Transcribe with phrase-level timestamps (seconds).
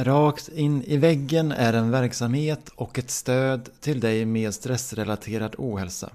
[0.00, 6.10] Rakt in i väggen är en verksamhet och ett stöd till dig med stressrelaterad ohälsa.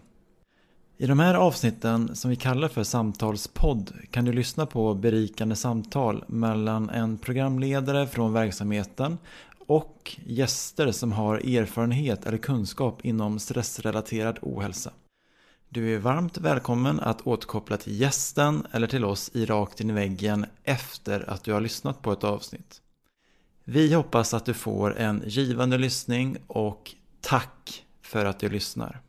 [0.97, 6.23] I de här avsnitten som vi kallar för samtalspodd kan du lyssna på berikande samtal
[6.27, 9.17] mellan en programledare från verksamheten
[9.67, 14.91] och gäster som har erfarenhet eller kunskap inom stressrelaterad ohälsa.
[15.69, 19.93] Du är varmt välkommen att återkoppla till gästen eller till oss i Rakt in i
[19.93, 22.82] väggen efter att du har lyssnat på ett avsnitt.
[23.65, 29.01] Vi hoppas att du får en givande lyssning och tack för att du lyssnar.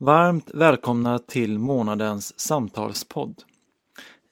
[0.00, 3.42] Varmt välkomna till månadens samtalspodd.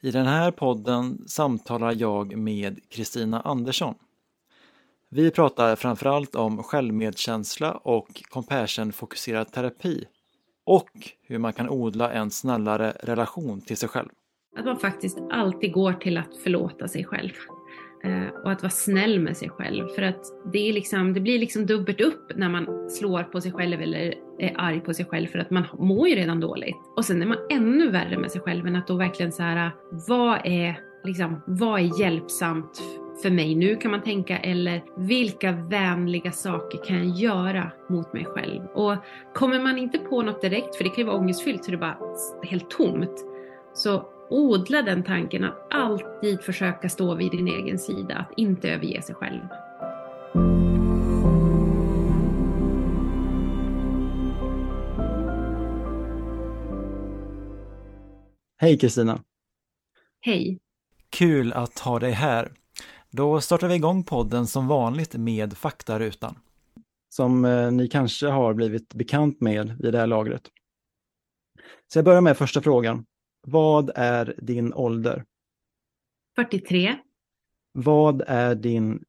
[0.01, 3.95] I den här podden samtalar jag med Kristina Andersson.
[5.09, 10.04] Vi pratar framförallt om självmedkänsla och compassion-fokuserad terapi
[10.65, 10.90] och
[11.23, 14.09] hur man kan odla en snällare relation till sig själv.
[14.57, 17.33] Att man faktiskt alltid går till att förlåta sig själv.
[18.05, 19.89] Eh, och att vara snäll med sig själv.
[19.89, 23.53] För att det, är liksom, det blir liksom dubbelt upp när man slår på sig
[23.53, 26.77] själv eller är arg på sig själv för att man mår ju redan dåligt.
[26.97, 29.71] Och sen är man ännu värre med sig själv än att då verkligen så här,
[30.09, 32.83] vad är, liksom, vad är hjälpsamt
[33.23, 38.25] för mig nu kan man tänka eller vilka vänliga saker kan jag göra mot mig
[38.25, 38.65] själv?
[38.65, 38.97] Och
[39.35, 41.80] kommer man inte på något direkt, för det kan ju vara ångestfyllt så det är
[41.80, 41.99] bara
[42.43, 43.25] helt tomt,
[43.75, 49.02] så odla den tanken att alltid försöka stå vid din egen sida, att inte överge
[49.02, 49.41] sig själv.
[58.57, 59.23] Hej Kristina!
[60.21, 60.59] Hej!
[61.11, 62.52] Kul att ha dig här.
[63.11, 66.39] Då startar vi igång podden som vanligt med faktarutan.
[67.09, 70.43] Som eh, ni kanske har blivit bekant med vid det här lagret.
[71.93, 73.05] Så jag börjar med första frågan.
[73.47, 75.25] Vad är din ålder?
[76.37, 76.99] 43.
[77.73, 79.05] Vad är din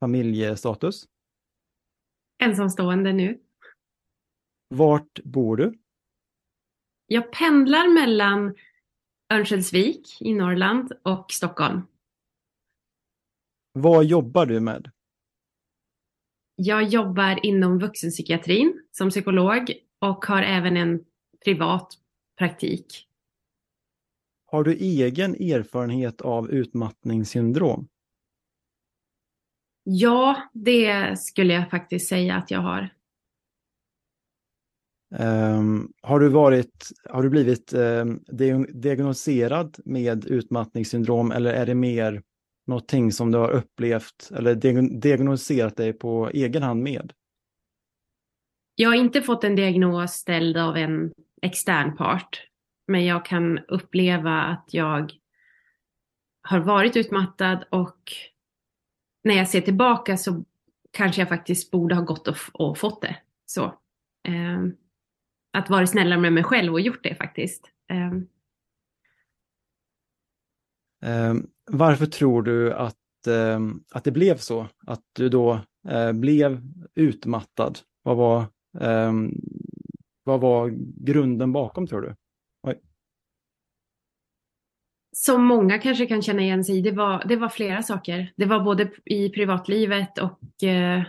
[0.00, 1.08] familjestatus?
[2.42, 3.40] Ensamstående nu.
[4.68, 5.78] Vart bor du?
[7.06, 8.54] Jag pendlar mellan
[9.32, 11.82] Örnsköldsvik i Norrland och Stockholm.
[13.72, 14.90] Vad jobbar du med?
[16.54, 21.04] Jag jobbar inom vuxenpsykiatrin som psykolog och har även en
[21.44, 21.98] privat
[22.38, 23.09] praktik.
[24.50, 27.88] Har du egen erfarenhet av utmattningssyndrom?
[29.82, 32.88] Ja, det skulle jag faktiskt säga att jag har.
[35.18, 38.24] Um, har, du varit, har du blivit um,
[38.68, 42.22] diagnoserad med utmattningssyndrom eller är det mer
[42.66, 44.54] någonting som du har upplevt eller
[45.00, 47.12] diagnoserat dig på egen hand med?
[48.74, 51.12] Jag har inte fått en diagnos ställd av en
[51.42, 52.49] extern part,
[52.90, 55.12] men jag kan uppleva att jag
[56.42, 58.12] har varit utmattad och
[59.24, 60.44] när jag ser tillbaka så
[60.90, 63.16] kanske jag faktiskt borde ha gått och, och fått det.
[63.46, 63.64] Så.
[64.28, 64.66] Eh,
[65.52, 67.70] att vara snällare med mig själv och gjort det faktiskt.
[67.88, 68.12] Eh.
[71.10, 71.34] Eh,
[71.70, 74.66] varför tror du att, ehm, att det blev så?
[74.86, 76.62] Att du då eh, blev
[76.94, 77.78] utmattad?
[78.02, 78.44] Vad var,
[78.80, 79.34] ehm,
[80.24, 80.68] vad var
[81.06, 82.14] grunden bakom tror du?
[85.12, 88.32] Som många kanske kan känna igen sig i, det var, det var flera saker.
[88.36, 91.02] Det var både i privatlivet och eh,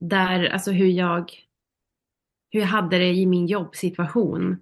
[0.00, 1.32] där, alltså hur jag,
[2.50, 4.60] hur jag hade det i min jobbsituation.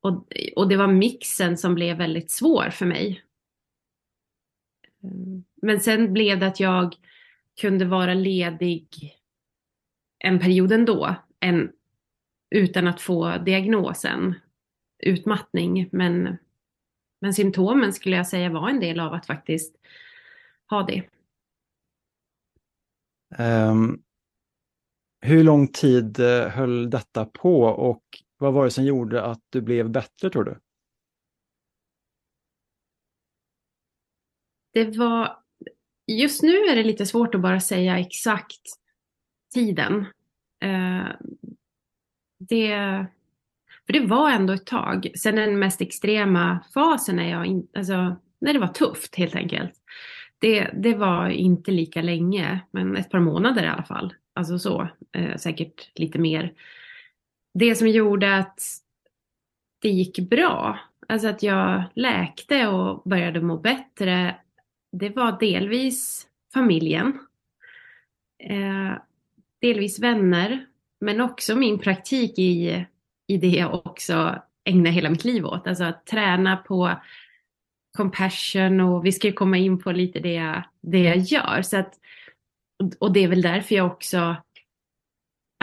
[0.00, 3.24] Och, och det var mixen som blev väldigt svår för mig.
[5.62, 6.94] Men sen blev det att jag
[7.60, 8.88] kunde vara ledig
[10.18, 11.72] en period ändå, en,
[12.50, 14.34] utan att få diagnosen
[14.98, 15.88] utmattning.
[15.92, 16.38] Men
[17.24, 19.76] men symptomen skulle jag säga var en del av att faktiskt
[20.70, 21.08] ha det.
[23.38, 24.02] Um,
[25.20, 28.04] hur lång tid eh, höll detta på och
[28.38, 30.58] vad var det som gjorde att du blev bättre tror du?
[34.72, 35.42] Det var,
[36.06, 38.62] just nu är det lite svårt att bara säga exakt
[39.54, 40.06] tiden.
[40.64, 41.08] Uh,
[42.38, 43.06] det,
[43.86, 45.10] för det var ändå ett tag.
[45.16, 49.72] Sen den mest extrema fasen när jag in, alltså, när det var tufft helt enkelt.
[50.38, 54.14] Det, det var inte lika länge, men ett par månader i alla fall.
[54.34, 56.52] Alltså så, eh, säkert lite mer.
[57.54, 58.60] Det som gjorde att
[59.78, 60.78] det gick bra,
[61.08, 64.36] alltså att jag läkte och började må bättre,
[64.92, 67.18] det var delvis familjen.
[68.38, 68.92] Eh,
[69.60, 70.66] delvis vänner,
[71.00, 72.86] men också min praktik i
[73.26, 75.66] i det jag också ägnar hela mitt liv åt.
[75.66, 77.00] Alltså att träna på
[77.96, 81.62] compassion och vi ska ju komma in på lite det jag, det jag gör.
[81.62, 81.98] Så att,
[82.98, 84.36] och det är väl därför jag också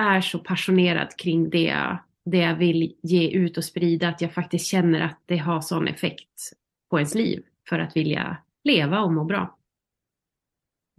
[0.02, 4.66] är så passionerad kring det, det jag vill ge ut och sprida, att jag faktiskt
[4.66, 6.54] känner att det har sån effekt
[6.90, 9.58] på ens liv för att vilja leva och må bra.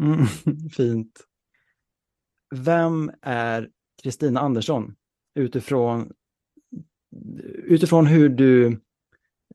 [0.03, 0.27] Mm,
[0.77, 1.27] fint.
[2.55, 3.71] Vem är
[4.03, 4.95] Kristina Andersson
[5.35, 6.13] utifrån,
[7.65, 8.81] utifrån hur du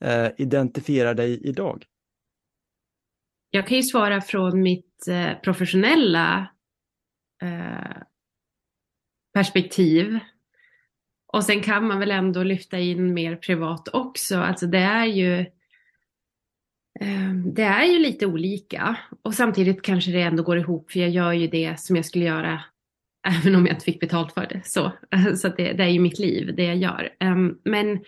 [0.01, 1.86] eh, identifierar dig idag?
[3.50, 6.50] Jag kan ju svara från mitt eh, professionella
[7.42, 7.98] eh,
[9.33, 10.19] perspektiv.
[11.33, 14.38] Och sen kan man väl ändå lyfta in mer privat också.
[14.38, 15.39] Alltså det är ju
[17.00, 21.10] eh, det är ju lite olika och samtidigt kanske det ändå går ihop för jag
[21.10, 22.62] gör ju det som jag skulle göra
[23.41, 24.61] även om jag inte fick betalt för det.
[24.65, 24.91] Så,
[25.35, 27.09] så det, det, är ju mitt liv, det jag gör.
[27.19, 27.99] Um, men,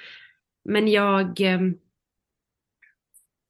[0.65, 1.77] men jag, um,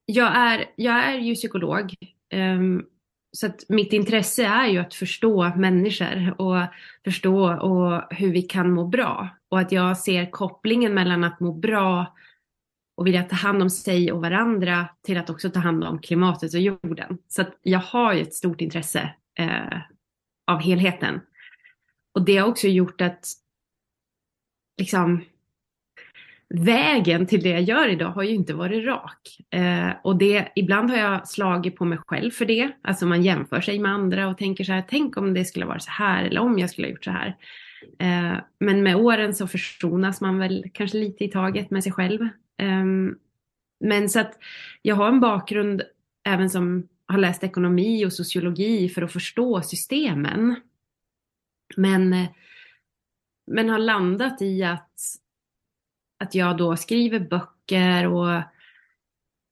[0.06, 1.94] jag, är, jag är ju psykolog.
[2.34, 2.86] Um,
[3.32, 6.62] så att mitt intresse är ju att förstå människor och
[7.04, 9.30] förstå och hur vi kan må bra.
[9.50, 12.16] Och att jag ser kopplingen mellan att må bra
[12.98, 16.54] och vilja ta hand om sig och varandra till att också ta hand om klimatet
[16.54, 17.18] och jorden.
[17.28, 19.80] Så att jag har ju ett stort intresse eh,
[20.48, 21.22] av helheten.
[22.14, 23.28] Och det har också gjort att
[24.78, 25.22] liksom
[26.50, 29.40] vägen till det jag gör idag har ju inte varit rak.
[29.50, 32.72] Eh, och det, ibland har jag slagit på mig själv för det.
[32.82, 35.80] Alltså man jämför sig med andra och tänker så här, tänk om det skulle vara
[35.80, 37.36] så här eller om jag skulle ha gjort så här.
[38.00, 42.22] Eh, men med åren så försonas man väl kanske lite i taget med sig själv.
[42.58, 42.86] Eh,
[43.80, 44.38] men så att
[44.82, 45.82] jag har en bakgrund
[46.24, 50.56] även som har läst ekonomi och sociologi för att förstå systemen.
[51.78, 52.30] Men, eh,
[53.48, 55.00] men har landat i att,
[56.20, 58.42] att jag då skriver böcker och,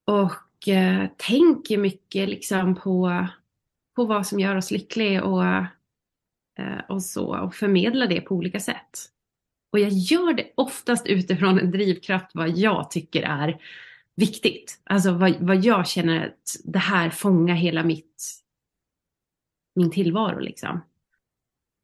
[0.05, 3.27] och eh, tänker mycket liksom på,
[3.95, 8.59] på vad som gör oss lyckliga och, eh, och så och förmedlar det på olika
[8.59, 9.11] sätt.
[9.71, 13.61] Och jag gör det oftast utifrån en drivkraft vad jag tycker är
[14.15, 14.81] viktigt.
[14.83, 18.43] Alltså vad, vad jag känner att det här fångar hela mitt,
[19.75, 20.81] min tillvaro liksom.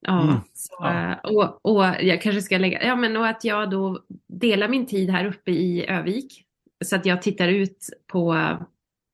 [0.03, 0.35] Ja, mm.
[0.53, 1.15] så, ja.
[1.23, 5.09] Och, och jag kanske ska lägga, ja men och att jag då delar min tid
[5.09, 6.45] här uppe i Övik.
[6.85, 8.35] Så att jag tittar ut på,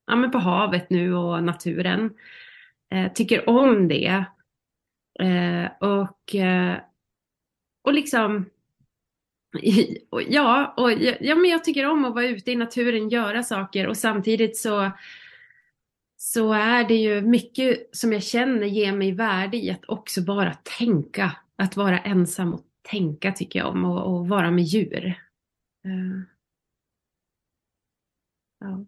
[0.07, 2.13] ja, men på havet nu och naturen.
[2.91, 4.25] Eh, tycker om det.
[5.19, 6.77] Eh, och, eh,
[7.83, 8.45] och liksom,
[10.27, 13.97] ja, och, ja, men jag tycker om att vara ute i naturen, göra saker och
[13.97, 14.92] samtidigt så
[16.21, 20.54] så är det ju mycket som jag känner ger mig värde i att också bara
[20.54, 21.38] tänka.
[21.56, 25.06] Att vara ensam och tänka tycker jag om och, och vara med djur.
[25.86, 26.21] Uh,
[28.60, 28.86] ja.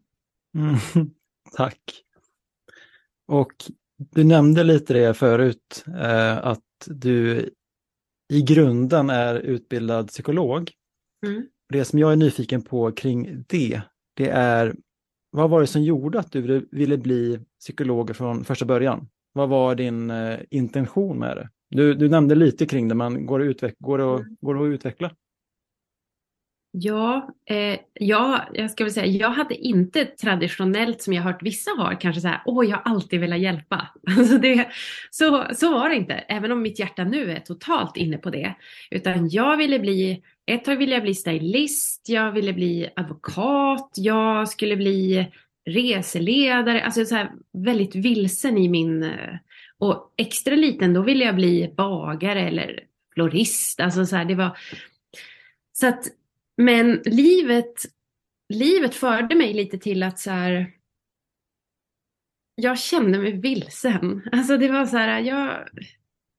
[0.55, 0.75] Mm,
[1.55, 2.03] tack.
[3.27, 3.53] Och
[3.97, 7.49] du nämnde lite det förut, eh, att du
[8.33, 10.71] i grunden är utbildad psykolog.
[11.25, 11.47] Mm.
[11.69, 13.81] Det som jag är nyfiken på kring det,
[14.13, 14.75] det är
[15.31, 19.07] vad var det som gjorde att du ville bli psykolog från första början?
[19.33, 21.49] Vad var din eh, intention med det?
[21.69, 24.37] Du, du nämnde lite kring det, men går det, utveck går det, att, mm.
[24.41, 25.11] går det att utveckla?
[26.73, 31.71] Ja, eh, ja, jag ska väl säga, jag hade inte traditionellt som jag hört vissa
[31.77, 33.87] har, kanske så här, åh, jag har alltid velat hjälpa.
[34.17, 34.67] Alltså det,
[35.11, 38.55] så, så var det inte, även om mitt hjärta nu är totalt inne på det.
[38.91, 44.49] Utan jag ville bli, ett tag ville jag bli stylist, jag ville bli advokat, jag
[44.49, 45.31] skulle bli
[45.65, 49.35] reseledare, alltså så här väldigt vilsen i min, eh,
[49.77, 52.79] och extra liten då ville jag bli bagare eller
[53.13, 54.57] florist, alltså så här, det var,
[55.73, 56.07] så att
[56.57, 57.73] men livet,
[58.49, 60.71] livet förde mig lite till att så här,
[62.55, 64.29] jag kände mig vilsen.
[64.31, 65.67] Alltså det var så här, jag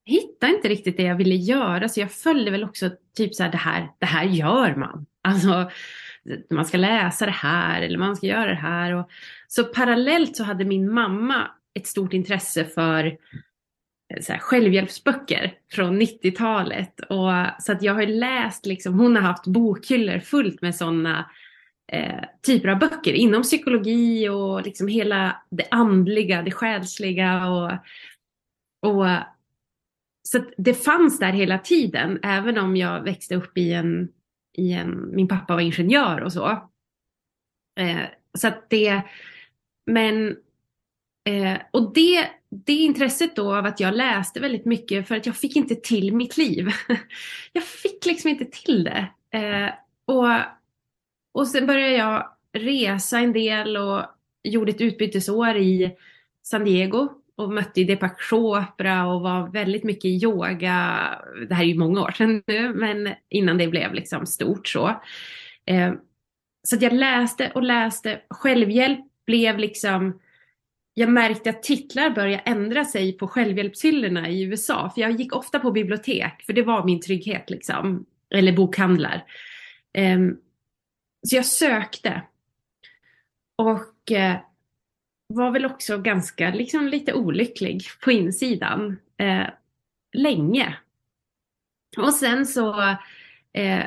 [0.05, 3.51] hittade inte riktigt det jag ville göra så jag följde väl också typ så här,
[3.51, 5.07] det här, det här gör man.
[5.25, 5.71] Alltså
[6.51, 8.95] man ska läsa det här eller man ska göra det här.
[8.95, 9.11] Och,
[9.49, 16.03] så parallellt så hade min mamma ett stort intresse för eh, så här, självhjälpsböcker från
[16.03, 17.01] 90-talet.
[17.01, 21.31] Och, så att jag har läst, liksom, hon har haft bokhyllor fullt med sådana
[21.93, 27.47] eh, typer av böcker inom psykologi och liksom hela det andliga, det själsliga.
[27.47, 27.73] Och,
[28.83, 29.07] och,
[30.23, 34.09] så det fanns där hela tiden, även om jag växte upp i en,
[34.53, 36.49] i en min pappa var ingenjör och så.
[37.81, 38.03] Eh,
[38.39, 39.03] så att det,
[39.87, 40.37] men,
[41.25, 45.37] eh, och det det intresset då av att jag läste väldigt mycket för att jag
[45.37, 46.69] fick inte till mitt liv.
[47.53, 49.09] jag fick liksom inte till det.
[49.39, 49.71] Eh,
[50.05, 50.29] och,
[51.33, 54.03] och sen började jag resa en del och
[54.45, 55.97] gjorde ett utbytesår i
[56.43, 61.09] San Diego och mötte ju Deepak Chopra och var väldigt mycket i yoga.
[61.49, 65.03] Det här är ju många år sedan nu, men innan det blev liksom stort så.
[65.67, 65.93] Eh,
[66.63, 68.21] så att jag läste och läste.
[68.31, 70.21] Självhjälp blev liksom
[70.95, 74.91] jag märkte att titlar började ändra sig på självhjälpshyllorna i USA.
[74.95, 78.07] För jag gick ofta på bibliotek, för det var min trygghet liksom.
[78.31, 79.25] Eller bokhandlar.
[79.93, 80.37] Ehm,
[81.29, 82.23] så jag sökte.
[83.57, 84.37] Och eh,
[85.35, 88.99] var väl också ganska, liksom lite olycklig på insidan.
[89.17, 89.47] eh,
[90.13, 90.77] länge.
[91.99, 92.81] Och sen så
[93.53, 93.85] eh,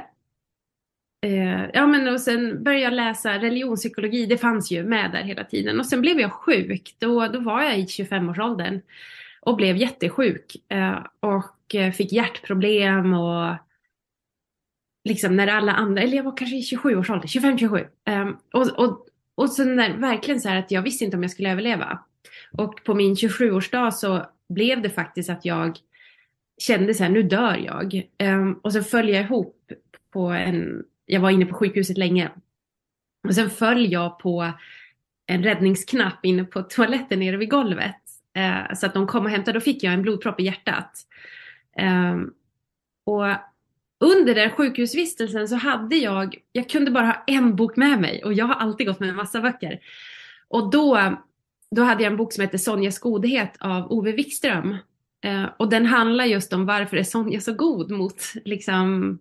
[1.25, 5.43] Eh, ja men och sen började jag läsa religionspsykologi, det fanns ju med där hela
[5.43, 5.79] tiden.
[5.79, 8.81] Och sen blev jag sjuk, då, då var jag i 25-årsåldern
[9.41, 10.55] och blev jättesjuk.
[10.69, 13.55] Eh, och eh, fick hjärtproblem och
[15.03, 17.87] liksom när alla andra, eller jag var kanske i 27-årsåldern, 25-27.
[18.05, 21.31] Eh, och, och, och sen där, verkligen så här att jag visste inte om jag
[21.31, 21.99] skulle överleva.
[22.51, 25.77] Och på min 27-årsdag så blev det faktiskt att jag
[26.57, 28.01] kände så här, nu dör jag.
[28.23, 29.71] Um, och sen föll jag ihop
[30.11, 32.31] på en jag var inne på sjukhuset länge.
[33.27, 34.51] Och sen föll jag på
[35.25, 37.95] en räddningsknapp inne på toaletten nere vid golvet.
[38.37, 40.91] Uh, så att de kom och hämtade, då fick jag en blodpropp i hjärtat.
[41.81, 42.33] Um,
[43.03, 43.25] och
[43.99, 48.33] under den sjukhusvistelsen så hade jag, jag kunde bara ha en bok med mig och
[48.33, 49.79] jag har alltid gått med en massa böcker.
[50.47, 51.17] Och då,
[51.71, 54.77] då hade jag en bok som heter Sonjas godhet av Ove Wikström.
[55.25, 59.19] Eh, och den handlar just om varför är Sonja så god mot liksom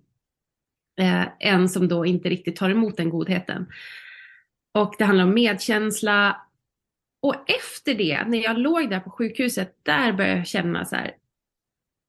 [0.97, 3.67] Eh, en som då inte riktigt tar emot den godheten.
[4.75, 6.41] Och det handlar om medkänsla.
[7.23, 11.15] Och efter det, när jag låg där på sjukhuset, där började jag känna så här.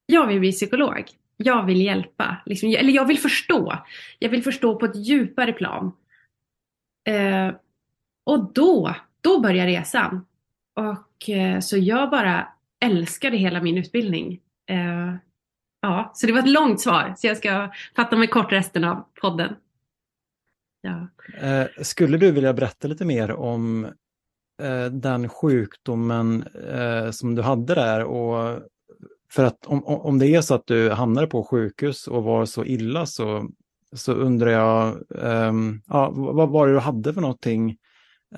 [0.06, 1.10] Jag vill bli psykolog.
[1.38, 2.38] Jag vill hjälpa.
[2.46, 3.78] Liksom, eller jag vill förstå.
[4.20, 5.92] Jag vill förstå på ett djupare plan.
[7.08, 7.56] Eh,
[8.26, 10.26] och då, då börjar resan.
[10.76, 12.48] Och eh, så jag bara
[12.86, 14.40] älskade hela min utbildning.
[14.70, 15.16] Eh,
[15.86, 19.06] Ja, så det var ett långt svar, så jag ska fatta mig kort resten av
[19.22, 19.56] podden.
[20.82, 21.08] Ja.
[21.48, 23.86] Eh, skulle du vilja berätta lite mer om
[24.64, 28.04] eh, den sjukdomen eh, som du hade där?
[28.04, 28.62] Och
[29.36, 32.66] för att om, om det är så att du hamnade på sjukhus och var så
[32.66, 33.50] illa så,
[33.94, 37.78] så undrar jag, um, ja, vad var det du hade för någonting?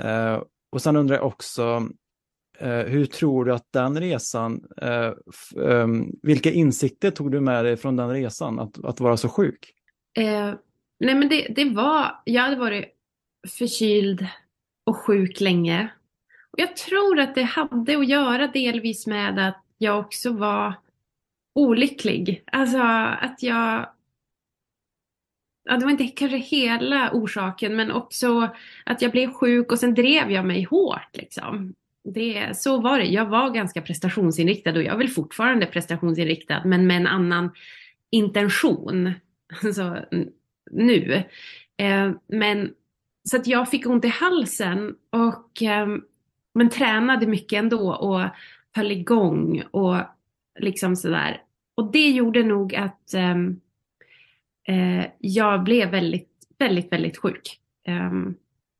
[0.03, 1.77] Uh, och sen undrar jag också,
[2.61, 5.13] uh, hur tror du att den resan, eh,
[5.55, 9.73] um, vilka insikter tog du med dig från den resan, att, att vara så sjuk?
[10.17, 10.53] Eh,
[10.99, 12.85] nej men det, det var, jag hade varit
[13.57, 14.27] förkyld
[14.85, 15.89] och sjuk länge.
[16.51, 20.73] Och jag tror att det hade att göra delvis med att jag också var
[21.57, 22.43] olycklig.
[22.51, 22.81] Alltså
[23.21, 23.89] att jag
[25.63, 28.49] ja, det var inte kanske hela orsaken men också
[28.85, 31.73] att jag blev sjuk och sen drev jag mig hårt liksom
[32.13, 33.05] det, så var det.
[33.05, 37.51] Jag var ganska prestationsinriktad och jag är väl fortfarande prestationsinriktad men med en annan
[38.09, 39.13] intention.
[39.63, 40.05] Alltså,
[40.71, 41.23] nu.
[41.77, 42.69] Eh, men
[43.29, 45.87] så att jag fick ont i halsen och eh,
[46.53, 48.21] men tränade mycket ändå och
[48.75, 49.97] höll igång och
[50.59, 51.41] liksom sådär.
[51.77, 53.59] Och det gjorde nog att ehm,
[54.67, 57.59] eh, jag blev väldigt, väldigt, väldigt sjuk.
[57.87, 58.35] Ehm,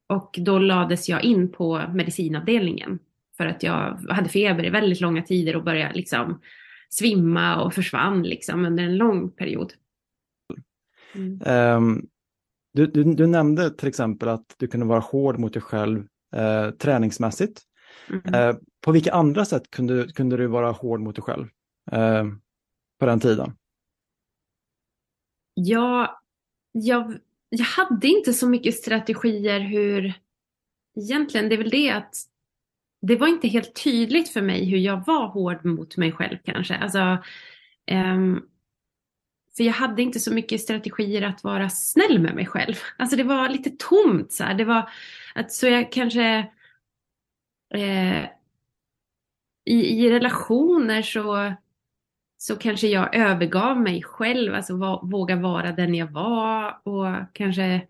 [0.07, 2.99] och då lades jag in på medicinavdelningen
[3.37, 6.41] för att jag hade feber i väldigt långa tider och började liksom
[6.89, 9.73] svimma och försvann liksom under en lång period.
[11.15, 11.41] Mm.
[11.77, 12.07] Um,
[12.73, 15.99] du, du, du, nämnde till exempel att du kunde vara hård mot dig själv
[16.35, 17.61] uh, träningsmässigt.
[18.09, 18.49] Mm.
[18.49, 21.47] Uh, på vilka andra sätt kunde, kunde du vara hård mot dig själv
[21.93, 22.33] uh,
[22.99, 23.55] på den tiden?
[25.53, 26.21] Ja,
[26.71, 27.17] jag,
[27.49, 30.13] jag hade inte så mycket strategier hur...
[30.95, 32.15] Egentligen, det är väl det att
[33.01, 36.75] det var inte helt tydligt för mig hur jag var hård mot mig själv kanske.
[36.75, 37.17] Alltså,
[37.91, 38.49] um,
[39.57, 42.75] för jag hade inte så mycket strategier att vara snäll med mig själv.
[42.97, 44.53] Alltså det var lite tomt så här.
[44.53, 44.89] Det var
[45.35, 46.51] att så jag kanske
[47.73, 48.23] eh,
[49.65, 51.53] i, i relationer så,
[52.37, 57.87] så kanske jag övergav mig själv, alltså våga vara den jag var och kanske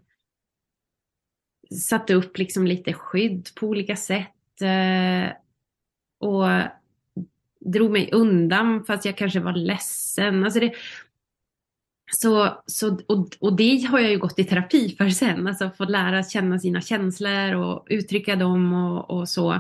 [1.72, 5.36] satte upp liksom lite skydd på olika sätt eh,
[6.20, 6.48] och
[7.60, 10.44] drog mig undan fast jag kanske var ledsen.
[10.44, 10.74] Alltså det,
[12.12, 15.86] så, så, och, och det har jag ju gått i terapi för sen, alltså få
[15.86, 19.60] lära känna sina känslor och uttrycka dem och, och så.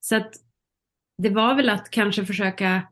[0.00, 0.32] Så att
[1.18, 2.82] det var väl att kanske försöka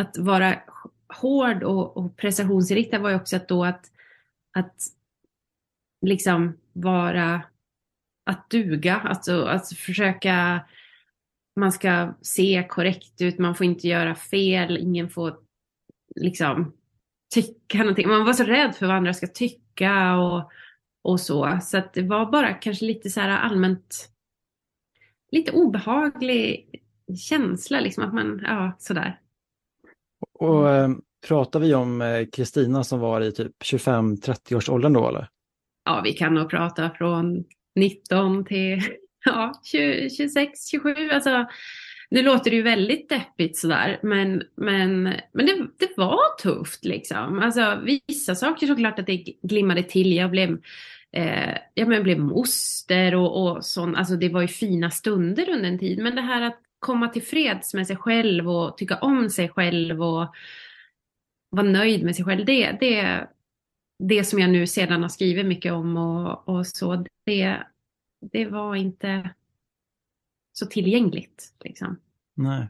[0.00, 0.62] att vara
[1.08, 3.90] hård och, och prestationsinriktad var ju också att då att,
[4.58, 4.74] att
[6.06, 7.42] liksom vara
[8.30, 10.60] att duga, alltså att försöka,
[11.60, 15.36] man ska se korrekt ut, man får inte göra fel, ingen får
[16.16, 16.72] liksom
[17.34, 18.08] tycka någonting.
[18.08, 20.50] Man var så rädd för vad andra ska tycka och,
[21.02, 21.58] och så.
[21.62, 24.10] Så att det var bara kanske lite så här allmänt,
[25.32, 26.80] lite obehaglig
[27.28, 29.19] känsla liksom att man, ja sådär.
[30.40, 30.90] Och äh,
[31.28, 35.28] pratar vi om eh, Kristina som var i typ 25-30 års åldern då eller?
[35.84, 37.44] Ja, vi kan nog prata från
[37.74, 38.82] 19 till
[39.24, 40.94] ja, 20, 26, 27.
[41.10, 41.46] Alltså,
[42.10, 47.38] nu låter det ju väldigt deppigt sådär, men, men, men det, det var tufft liksom.
[47.38, 50.12] Alltså vissa saker såklart att det glimmade till.
[50.12, 50.58] Jag blev,
[51.12, 53.96] eh, jag blev moster och, och sånt.
[53.96, 55.98] Alltså det var ju fina stunder under en tid.
[55.98, 60.02] Men det här att komma till freds med sig själv och tycka om sig själv
[60.02, 60.34] och
[61.50, 62.44] vara nöjd med sig själv.
[62.44, 63.28] Det, det,
[63.98, 67.62] det som jag nu sedan har skrivit mycket om och, och så, det,
[68.32, 69.30] det var inte
[70.52, 71.54] så tillgängligt.
[71.60, 71.96] Liksom.
[72.34, 72.68] Nej.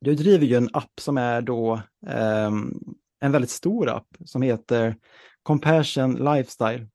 [0.00, 2.50] Du driver ju en app som är då eh,
[3.20, 4.96] en väldigt stor app som heter
[5.42, 6.88] Compassion Lifestyle.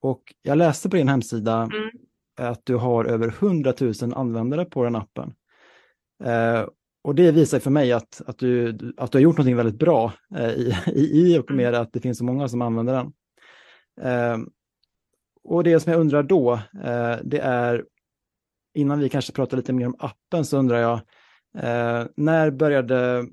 [0.00, 1.90] Och jag läste på din hemsida mm.
[2.36, 5.34] att du har över 100 000 användare på den appen.
[6.24, 6.66] Eh,
[7.02, 10.12] och det visar för mig att, att, du, att du har gjort något väldigt bra
[10.36, 10.50] eh,
[10.88, 11.82] i, i, och med mm.
[11.82, 13.12] att det finns så många som använder den.
[14.00, 14.38] Eh,
[15.44, 16.52] och det som jag undrar då,
[16.84, 17.84] eh, det är,
[18.74, 21.00] innan vi kanske pratar lite mer om appen, så undrar jag,
[21.58, 23.26] eh, när, började,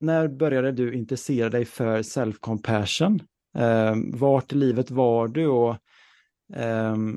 [0.00, 3.20] när började du intressera dig för self-compassion?
[3.58, 5.76] Eh, vart i livet var du och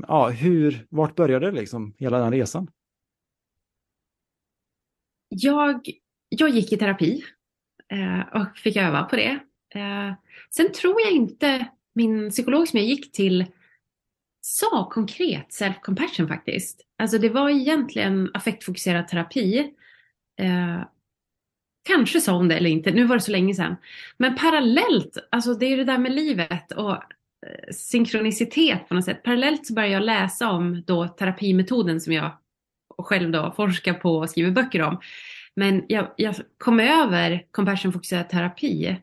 [0.08, 2.68] ja, hur, vart började liksom hela den resan?
[5.42, 5.89] Jag,
[6.30, 7.24] jag gick i terapi
[7.92, 9.39] eh, och fick öva på det.
[9.75, 10.13] Eh,
[10.50, 13.46] sen tror jag inte min psykolog som jag gick till
[14.42, 16.81] sa konkret self-compassion faktiskt.
[16.98, 19.60] Alltså det var egentligen affektfokuserad terapi.
[20.40, 20.81] Eh,
[21.83, 23.75] kanske sa hon det eller inte, nu var det så länge sedan.
[24.18, 29.24] Men parallellt, alltså det är det där med livet och eh, synkronicitet på något sätt.
[29.24, 32.31] Parallellt så började jag läsa om då terapimetoden som jag
[32.98, 35.00] själv då forskar på och skriver böcker om.
[35.55, 38.98] Men jag, jag kom över compassionfokuserad terapi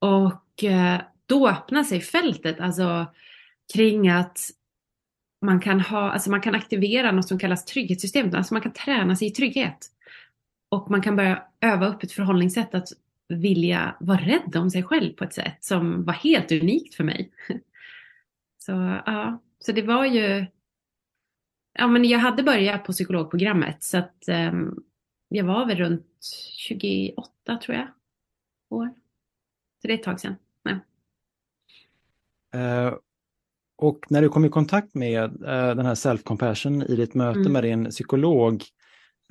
[0.00, 3.06] och eh, då öppnar sig fältet alltså
[3.74, 4.38] kring att
[5.42, 9.16] man kan, ha, alltså man kan aktivera något som kallas trygghetssystemet, alltså man kan träna
[9.16, 9.90] sig i trygghet.
[10.68, 12.88] Och man kan börja öva upp ett förhållningssätt att
[13.28, 17.30] vilja vara rädd om sig själv på ett sätt som var helt unikt för mig.
[18.58, 20.46] Så ja, så det var ju
[21.74, 24.84] ja, men jag hade börjat på psykologprogrammet så att um,
[25.28, 26.06] jag var väl runt
[26.56, 27.30] 28
[27.62, 27.88] tror jag.
[28.70, 28.90] År.
[29.82, 30.34] Så det är ett tag sedan.
[30.62, 30.78] Ja.
[32.86, 32.94] Uh,
[33.76, 37.52] och när du kom i kontakt med uh, den här self-compassion i ditt möte mm.
[37.52, 38.64] med din psykolog,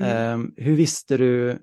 [0.01, 0.41] mm.
[0.41, 1.59] uh, hur visste du,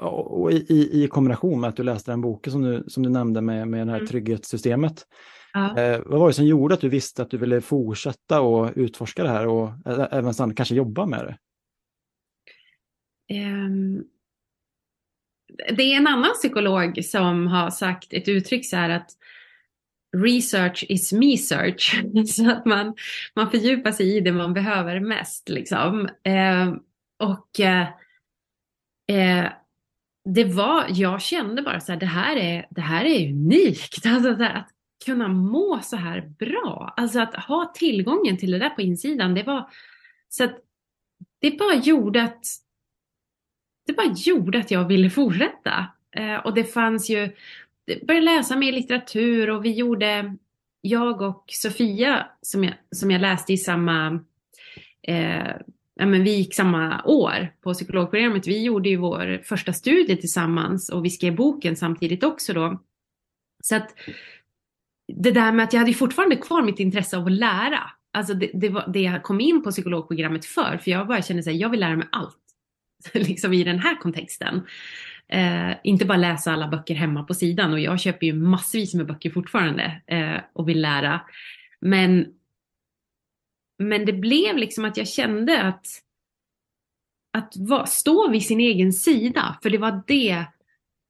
[0.00, 3.40] och i, i, kombination med att du läste den boken som du, som du nämnde
[3.40, 4.08] med, med det här mm.
[4.08, 5.06] trygghetssystemet,
[5.54, 5.78] Ja.
[5.78, 9.22] Eh, vad var det som gjorde att du visste att du ville fortsätta och utforska
[9.22, 9.70] det här och
[10.10, 11.38] även sen kanske jobba med det?
[13.34, 14.04] Um,
[15.76, 19.10] det är en annan psykolog som har sagt ett uttryck så här att
[20.16, 22.02] research is me search.
[22.26, 22.94] så att man,
[23.34, 25.48] man fördjupar sig i det man behöver mest.
[25.48, 26.08] Liksom.
[26.22, 26.74] Eh,
[27.18, 27.88] och eh,
[29.08, 29.50] eh,
[30.24, 34.06] det var, jag kände bara så här, det här är, det här är unikt.
[34.06, 34.73] Alltså, här, att
[35.04, 36.94] kunna må så här bra.
[36.96, 39.70] Alltså att ha tillgången till det där på insidan, det var
[40.28, 40.58] så att
[41.40, 42.44] det bara gjorde att
[43.86, 45.86] det bara gjorde att jag ville fortsätta.
[46.16, 47.30] Eh, och det fanns ju,
[47.84, 50.36] jag började läsa mer litteratur och vi gjorde,
[50.80, 54.24] jag och Sofia som jag, som jag läste i samma,
[55.02, 55.56] eh,
[55.94, 58.46] ja men vi gick samma år på psykologprogrammet.
[58.46, 62.82] Vi gjorde ju vår första studie tillsammans och vi skrev boken samtidigt också då.
[63.62, 63.94] Så att
[65.12, 67.90] det där med att jag hade fortfarande kvar mitt intresse av att lära.
[68.12, 71.40] Alltså det, det var det jag kom in på psykologprogrammet för, för jag bara kände
[71.50, 72.38] att jag vill lära mig allt.
[73.12, 74.66] liksom i den här kontexten.
[75.28, 79.06] Eh, inte bara läsa alla böcker hemma på sidan och jag köper ju massvis med
[79.06, 81.20] böcker fortfarande eh, och vill lära.
[81.80, 82.26] Men,
[83.78, 85.86] men det blev liksom att jag kände att,
[87.32, 90.44] att va, stå vid sin egen sida, för det var det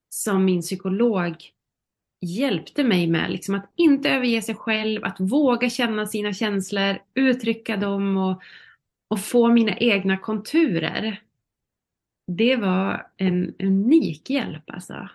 [0.08, 1.36] som min psykolog
[2.24, 3.30] hjälpte mig med.
[3.30, 8.42] Liksom att inte överge sig själv, att våga känna sina känslor, uttrycka dem och,
[9.08, 11.22] och få mina egna konturer.
[12.26, 15.08] Det var en unik hjälp alltså.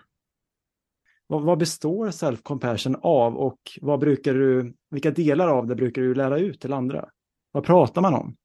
[1.26, 6.14] Vad, vad består self-compassion av och vad brukar du, vilka delar av det brukar du
[6.14, 7.08] lära ut till andra?
[7.52, 8.36] vad pratar man om?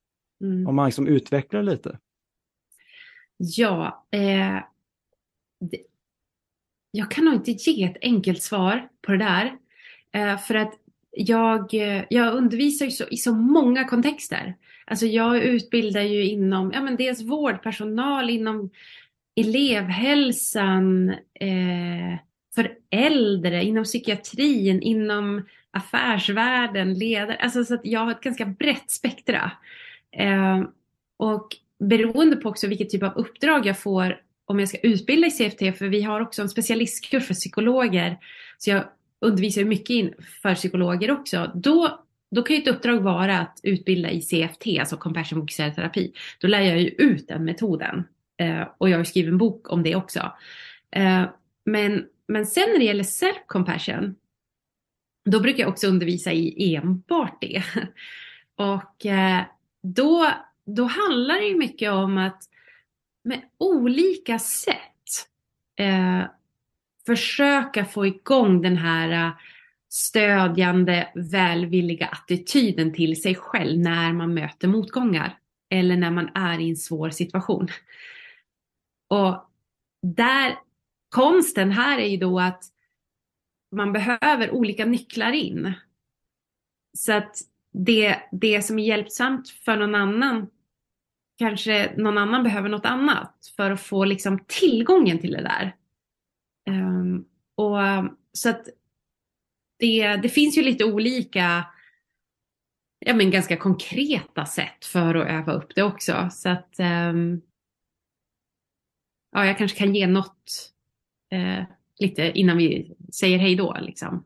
[0.41, 0.67] Mm.
[0.67, 1.99] Om man liksom utvecklar lite.
[3.37, 4.63] Ja, eh,
[5.59, 5.77] det,
[6.95, 9.53] jag kan nog inte ge ett enkelt svar på det där.
[10.13, 10.73] Eh, för att
[11.11, 14.55] jag, eh, jag undervisar ju så, i så många kontexter.
[14.85, 18.69] Alltså jag utbildar ju inom, ja men dels vårdpersonal, inom
[19.35, 22.19] elevhälsan, eh,
[22.55, 27.37] för äldre, inom psykiatrin, inom affärsvärlden, ledare.
[27.41, 29.51] Alltså så att jag har ett ganska brett spektra.
[30.11, 30.63] Eh,
[31.17, 31.47] och
[31.79, 35.77] beroende på också vilket typ av uppdrag jag får om jag ska utbilda i CFT,
[35.77, 38.17] för vi har också en specialistkurs för psykologer,
[38.57, 38.83] så jag
[39.21, 43.59] undervisar ju mycket in för psykologer också, då, då kan ju ett uppdrag vara att
[43.63, 46.13] utbilda i CFT, alltså compassion fokuserad terapi.
[46.39, 48.03] Då lär jag ju ut den metoden.
[48.37, 50.31] Eh, och jag har skrivit en bok om det också.
[50.91, 51.23] Eh,
[51.65, 54.15] men, men sen när det gäller self-compassion,
[55.25, 57.63] då brukar jag också undervisa i enbart det.
[58.57, 59.41] Och eh,
[59.83, 60.31] då,
[60.65, 62.43] då handlar det ju mycket om att
[63.25, 65.27] med olika sätt
[65.79, 66.23] eh,
[67.05, 69.33] försöka få igång den här eh,
[69.89, 75.37] stödjande, välvilliga attityden till sig själv när man möter motgångar
[75.69, 77.67] eller när man är i en svår situation.
[79.07, 79.49] Och
[80.01, 80.55] där,
[81.09, 82.63] konsten här är ju då att
[83.71, 85.73] man behöver olika nycklar in.
[86.97, 87.37] Så att
[87.71, 90.47] det, det som är hjälpsamt för någon annan
[91.37, 95.75] kanske någon annan behöver något annat för att få liksom tillgången till det där.
[96.69, 97.77] Um, och
[98.31, 98.65] så att
[99.79, 101.65] det, det finns ju lite olika,
[102.99, 106.29] ja men ganska konkreta sätt för att öva upp det också.
[106.31, 107.41] Så att um,
[109.31, 110.71] ja, jag kanske kan ge något
[111.31, 111.63] eh,
[111.99, 114.23] lite innan vi säger hej då liksom.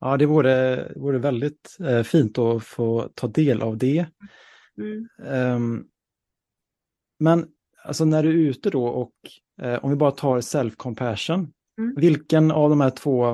[0.00, 4.06] Ja, det vore, vore väldigt eh, fint att få ta del av det.
[4.78, 5.08] Mm.
[5.18, 5.86] Um,
[7.18, 7.46] men
[7.84, 9.12] alltså när du är ute då och
[9.62, 11.94] eh, om vi bara tar self-compassion, mm.
[11.96, 13.26] vilken av de här två,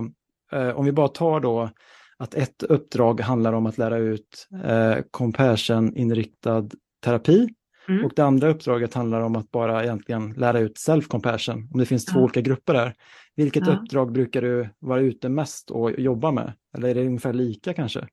[0.53, 1.71] eh, om vi bara tar då
[2.17, 6.69] att ett uppdrag handlar om att lära ut eh, compassion-inriktad
[7.05, 7.49] terapi
[7.89, 8.05] mm.
[8.05, 12.05] och det andra uppdraget handlar om att bara egentligen lära ut self-compassion, om det finns
[12.05, 12.25] två ja.
[12.25, 12.95] olika grupper där.
[13.37, 13.73] Vilket ja.
[13.73, 16.53] uppdrag brukar du vara ute mest och jobba med?
[16.77, 18.09] Eller är det ungefär lika kanske?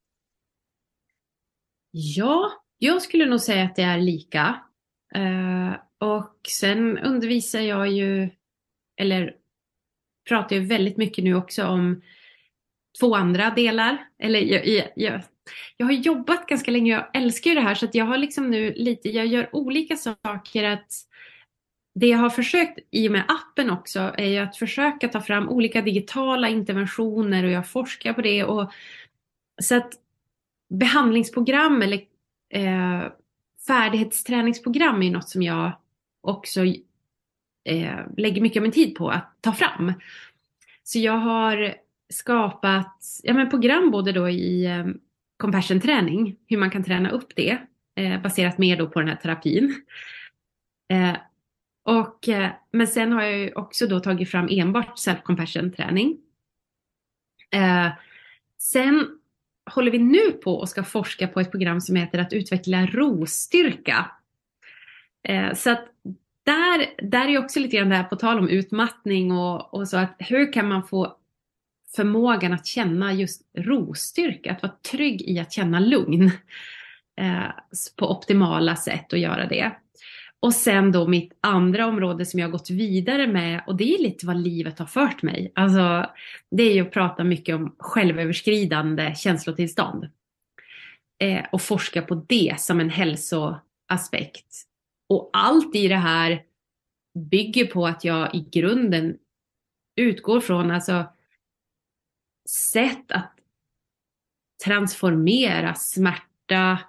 [1.91, 4.59] Ja, jag skulle nog säga att det är lika.
[5.17, 8.29] Uh, och sen undervisar jag ju,
[8.97, 9.35] eller
[10.29, 12.01] pratar ju väldigt mycket nu också om
[12.99, 13.97] två andra delar.
[14.19, 15.21] Eller jag, jag, jag,
[15.77, 18.51] jag har jobbat ganska länge, jag älskar ju det här så att jag har liksom
[18.51, 20.91] nu lite, jag gör olika saker att
[21.99, 25.49] det jag har försökt i och med appen också är ju att försöka ta fram
[25.49, 28.71] olika digitala interventioner och jag forskar på det och
[29.61, 29.93] så att
[30.69, 32.01] behandlingsprogram eller
[32.49, 33.03] eh,
[33.67, 35.71] färdighetsträningsprogram är något som jag
[36.21, 36.65] också
[37.65, 39.93] eh, lägger mycket av min tid på att ta fram.
[40.83, 41.75] Så jag har
[42.09, 44.85] skapat ja, men program både då i eh,
[45.37, 47.57] compassion-träning, hur man kan träna upp det,
[47.95, 49.83] eh, baserat mer då på den här terapin.
[50.89, 51.17] Eh,
[51.83, 56.17] och, eh, men sen har jag ju också då tagit fram enbart self-compassion-träning.
[57.51, 57.89] Eh,
[58.57, 59.16] sen
[59.67, 64.11] håller vi nu på och ska forska på ett program som heter att utveckla rostyrka.
[65.27, 65.85] Eh, så att
[66.45, 69.97] där, där är också lite grann det här på tal om utmattning och, och så
[69.97, 71.15] att hur kan man få
[71.95, 76.31] förmågan att känna just rostyrka, att vara trygg i att känna lugn
[77.19, 77.49] eh,
[77.95, 79.71] på optimala sätt och göra det.
[80.39, 83.97] Och sen då mitt andra område som jag har gått vidare med och det är
[84.03, 85.51] lite vad livet har fört mig.
[85.55, 86.11] Alltså
[86.51, 90.09] det är ju att prata mycket om självöverskridande känslotillstånd.
[91.19, 94.63] Eh, och forska på det som en hälsoaspekt.
[95.09, 96.43] Och allt i det här
[97.19, 99.17] bygger på att jag i grunden
[99.95, 101.05] utgår från alltså
[102.49, 103.33] sätt att
[104.65, 106.79] transformera smärta,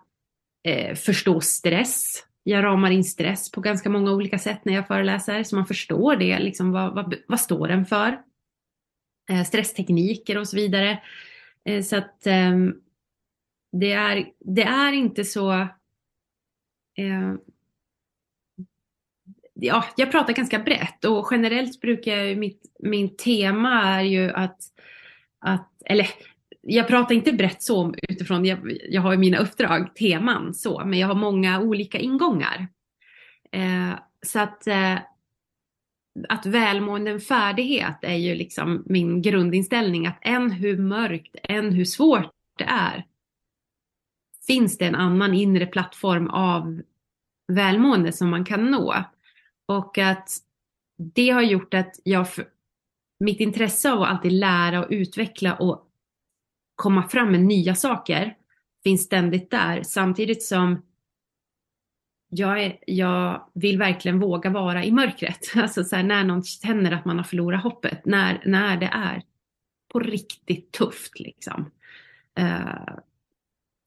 [0.64, 5.42] eh, förstå stress, jag ramar in stress på ganska många olika sätt när jag föreläser
[5.42, 8.22] så man förstår det, liksom, vad, vad, vad står den för?
[9.30, 11.02] Eh, stresstekniker och så vidare.
[11.64, 12.56] Eh, så att eh,
[13.72, 15.52] det, är, det är inte så...
[16.98, 17.34] Eh,
[19.54, 24.61] ja, jag pratar ganska brett och generellt brukar jag, mitt mitt tema är ju att,
[25.38, 26.08] att eller
[26.70, 31.09] jag pratar inte brett så utifrån, jag, jag har mina uppdrag, teman så, men jag
[31.09, 32.68] har många olika ingångar.
[33.52, 34.98] Eh, så att, eh,
[36.28, 41.85] att välmående en färdighet är ju liksom min grundinställning, att än hur mörkt, än hur
[41.85, 43.07] svårt det är,
[44.46, 46.83] finns det en annan inre plattform av
[47.52, 49.04] välmående som man kan nå.
[49.66, 50.28] Och att
[51.14, 52.26] det har gjort att jag,
[53.20, 55.88] mitt intresse av att alltid lära och utveckla och
[56.78, 58.36] komma fram med nya saker
[58.84, 60.82] finns ständigt där samtidigt som
[62.28, 65.52] jag, är, jag vill verkligen våga vara i mörkret.
[65.56, 69.22] Alltså så här, när någon känner att man har förlorat hoppet, när, när det är
[69.92, 71.70] på riktigt tufft liksom.
[72.40, 72.96] Uh,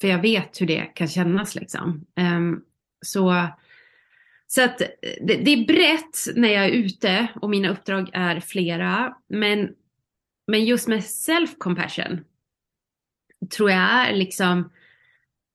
[0.02, 2.06] för jag vet hur det kan kännas liksom.
[2.16, 2.64] Um,
[3.02, 3.48] så,
[4.48, 4.78] så att
[5.22, 9.18] det, det, är brett när jag är ute och mina uppdrag är flera.
[9.28, 9.70] Men,
[10.48, 12.24] men just med self-compassion
[13.50, 14.70] tror jag är liksom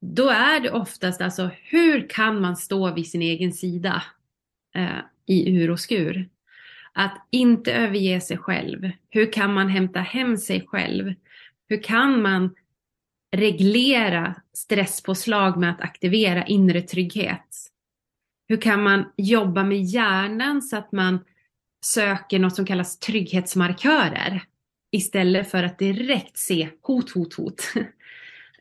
[0.00, 4.02] då är det oftast alltså hur kan man stå vid sin egen sida
[4.74, 6.28] eh, i ur och skur?
[6.92, 8.90] Att inte överge sig själv.
[9.10, 11.14] Hur kan man hämta hem sig själv?
[11.68, 12.54] Hur kan man
[13.36, 17.70] reglera stresspåslag med att aktivera inre trygghet?
[18.48, 21.24] Hur kan man jobba med hjärnan så att man
[21.84, 24.42] söker något som kallas trygghetsmarkörer
[24.92, 27.62] istället för att direkt se hot, hot, hot.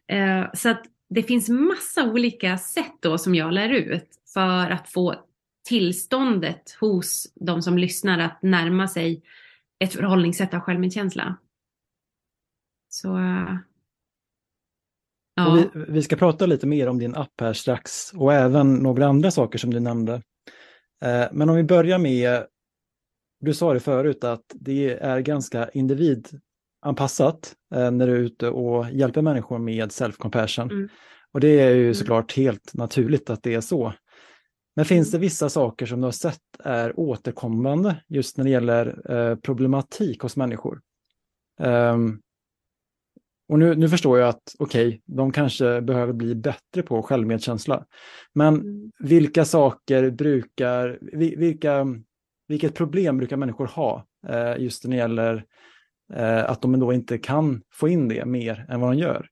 [0.08, 4.90] Eh, så att det finns massa olika sätt då som jag lär ut för att
[4.90, 5.16] få
[5.68, 9.24] tillståndet hos de som lyssnar att närma sig
[9.80, 11.38] ett förhållningssätt av självmedkänsla.
[12.90, 13.08] Så
[15.36, 15.68] ja.
[15.74, 19.32] Vi, vi, ska prata lite mer om din app här strax och även några andra
[19.32, 20.14] saker som du nämnde.
[21.06, 22.46] Eh, men om vi börjar med,
[23.40, 28.92] du sa det förut att det är ganska individanpassat eh, när du är ute och
[28.92, 30.72] hjälper människor med self-compassion.
[30.72, 30.90] Mm.
[31.32, 31.94] Och det är ju mm.
[31.94, 33.94] såklart helt naturligt att det är så.
[34.76, 39.12] Men finns det vissa saker som du har sett är återkommande just när det gäller
[39.12, 40.82] eh, problematik hos människor?
[41.60, 42.22] Um,
[43.48, 47.86] och nu, nu förstår jag att okej, okay, de kanske behöver bli bättre på självmedkänsla.
[48.34, 48.92] Men mm.
[49.00, 51.00] vilka saker brukar,
[51.38, 51.86] vilka,
[52.48, 55.46] vilket problem brukar människor ha eh, just när det gäller
[56.14, 59.30] eh, att de då inte kan få in det mer än vad de gör?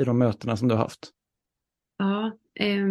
[0.00, 1.10] I de mötena som du har haft?
[1.98, 2.86] Ja, eh,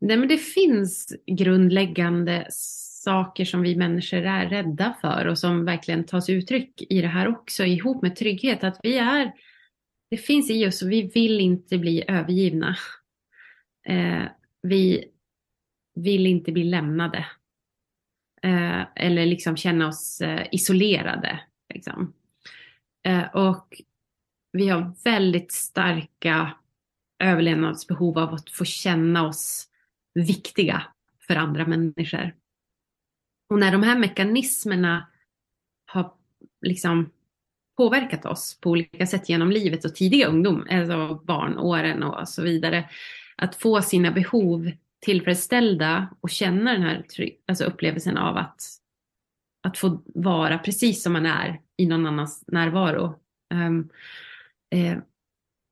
[0.00, 6.04] nej men det finns grundläggande saker som vi människor är rädda för och som verkligen
[6.04, 8.64] tas uttryck i det här också ihop med trygghet.
[8.64, 9.32] Att vi är,
[10.10, 12.76] det finns i oss och vi vill inte bli övergivna.
[13.86, 14.22] Eh,
[14.62, 15.04] vi
[15.94, 17.26] vill inte bli lämnade.
[18.46, 21.40] Eh, eller liksom känna oss eh, isolerade.
[21.74, 22.12] Liksom.
[23.06, 23.82] Eh, och
[24.52, 26.56] vi har väldigt starka
[27.24, 29.68] överlevnadsbehov av att få känna oss
[30.14, 30.82] viktiga
[31.26, 32.34] för andra människor.
[33.50, 35.08] Och när de här mekanismerna
[35.86, 36.12] har
[36.60, 37.10] liksom
[37.76, 42.90] påverkat oss på olika sätt genom livet och tidiga ungdom, alltså barnåren och så vidare,
[43.36, 44.70] att få sina behov
[45.06, 47.06] tillfredsställda och känna den här
[47.48, 48.62] alltså upplevelsen av att,
[49.62, 53.14] att få vara precis som man är i någon annans närvaro.
[53.54, 53.88] Um,
[54.70, 54.98] eh,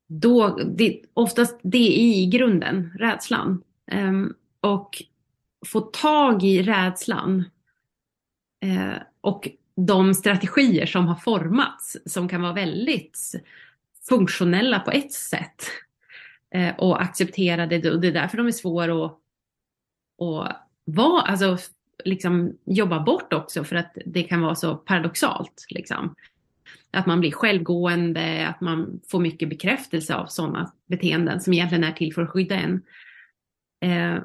[0.08, 3.62] då, det, oftast det är i grunden, rädslan.
[3.92, 5.02] Um, och
[5.66, 7.44] få tag i rädslan
[8.64, 13.32] Eh, och de strategier som har formats som kan vara väldigt
[14.08, 15.64] funktionella på ett sätt
[16.54, 17.90] eh, och accepterade.
[17.90, 19.18] Och det är därför de är svåra att,
[20.18, 20.48] och
[20.84, 21.58] vara, alltså,
[22.04, 25.66] liksom, jobba bort också för att det kan vara så paradoxalt.
[25.68, 26.14] Liksom.
[26.90, 31.92] Att man blir självgående, att man får mycket bekräftelse av sådana beteenden som egentligen är
[31.92, 32.82] till för att skydda en.
[33.80, 34.22] Eh,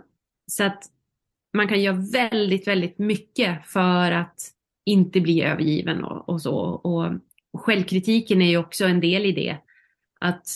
[0.47, 0.83] så att
[1.53, 4.41] man kan göra väldigt, väldigt mycket för att
[4.85, 6.55] inte bli övergiven och, och så.
[6.55, 7.05] Och,
[7.51, 9.57] och självkritiken är ju också en del i det.
[10.19, 10.47] Att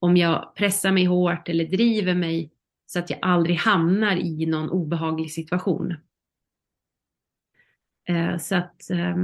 [0.00, 2.50] om jag pressar mig hårt eller driver mig
[2.92, 5.94] så att jag aldrig hamnar i någon obehaglig situation.
[8.08, 9.16] Eh, så att eh,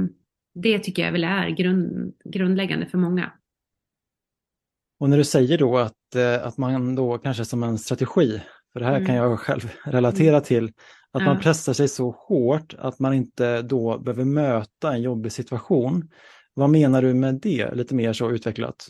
[0.53, 3.31] det tycker jag väl är grund, grundläggande för många.
[4.99, 8.41] Och när du säger då att, eh, att man då kanske som en strategi
[8.73, 9.05] för det här mm.
[9.05, 10.43] kan jag själv relatera mm.
[10.43, 10.65] till.
[11.11, 11.25] Att ja.
[11.25, 16.09] man pressar sig så hårt att man inte då behöver möta en jobbig situation.
[16.53, 18.89] Vad menar du med det, lite mer så utvecklat?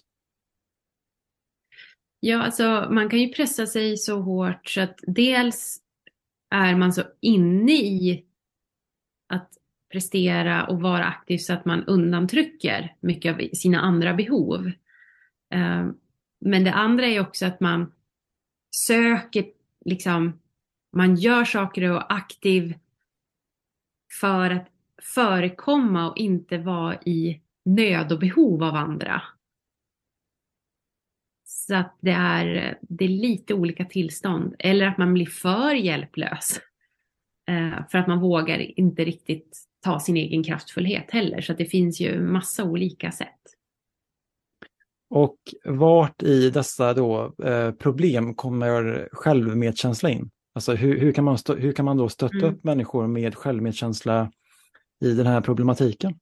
[2.20, 5.82] Ja, alltså man kan ju pressa sig så hårt så att dels
[6.50, 8.26] är man så inne i
[9.28, 9.50] att
[9.92, 14.72] prestera och vara aktiv så att man undantrycker mycket av sina andra behov.
[15.54, 15.88] Eh,
[16.40, 17.92] men det andra är också att man
[18.72, 19.46] söker
[19.86, 20.40] liksom,
[20.96, 22.74] man gör saker och är aktiv
[24.22, 24.68] för att
[25.16, 29.22] förekomma och inte vara i nöd och behov av andra
[31.70, 34.56] så att det är, det är lite olika tillstånd.
[34.60, 36.60] Eller att man blir för hjälplös.
[37.50, 41.42] Eh, för att man vågar inte riktigt ta sin egen kraftfullhet heller.
[41.42, 43.40] Så att det finns ju massa olika sätt.
[45.10, 50.30] Och vart i dessa då, eh, problem kommer självmedkänsla in?
[50.54, 52.50] Alltså hur, hur, kan man stå, hur kan man då stötta mm.
[52.50, 54.32] upp människor med självmedkänsla
[55.06, 56.20] i den här problematiken?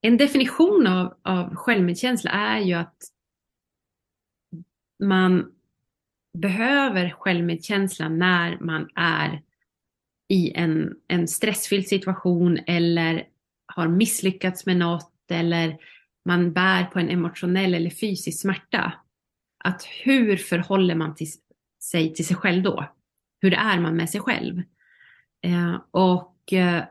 [0.00, 2.96] En definition av, av självmedkänsla är ju att
[5.00, 5.52] man
[6.38, 9.42] behöver självmedkänsla när man är
[10.28, 13.24] i en, en stressfylld situation eller
[13.66, 15.78] har misslyckats med något eller
[16.24, 18.92] man bär på en emotionell eller fysisk smärta.
[19.64, 21.28] Att hur förhåller man till,
[21.82, 22.94] sig till sig själv då?
[23.40, 24.62] Hur är man med sig själv?
[25.42, 26.84] Eh, och eh,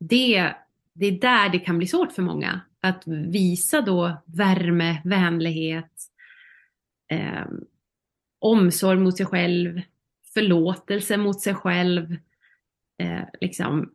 [0.00, 0.54] det,
[0.92, 2.60] det är där det kan bli svårt för många.
[2.80, 6.09] Att visa då värme, vänlighet,
[7.10, 7.46] eh,
[8.38, 9.80] omsorg mot sig själv,
[10.34, 12.16] förlåtelse mot sig själv.
[12.98, 13.92] Eh, liksom,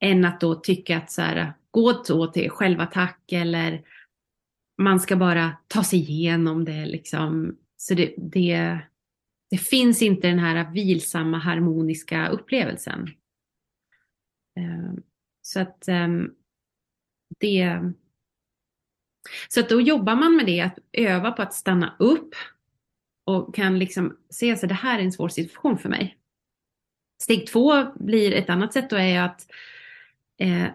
[0.00, 3.82] än att då tycka att så här, gå då till självattack eller
[4.78, 6.86] man ska bara ta sig igenom det.
[6.86, 7.56] Liksom.
[7.76, 8.78] Så det, det,
[9.50, 13.08] det finns inte den här vilsamma harmoniska upplevelsen.
[14.60, 14.92] Eh,
[15.42, 16.34] så att ehm,
[17.40, 17.92] det...
[19.48, 22.34] Så att då jobbar man med det, att öva på att stanna upp
[23.24, 26.18] och kan liksom se att det här är en svår situation för mig.
[27.22, 29.46] Steg två blir ett annat sätt då är att
[30.38, 30.66] eh,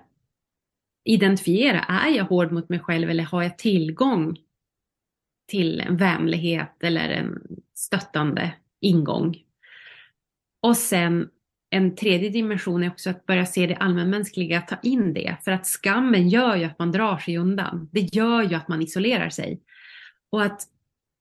[1.04, 4.38] identifiera, är jag hård mot mig själv eller har jag tillgång
[5.48, 7.42] till en vänlighet eller en
[7.74, 9.44] stöttande ingång?
[10.62, 11.30] Och sen
[11.70, 15.36] en tredje dimension är också att börja se det allmänmänskliga, ta in det.
[15.44, 17.90] För att skammen gör ju att man drar sig undan.
[17.92, 19.62] Det gör ju att man isolerar sig.
[20.30, 20.62] Och att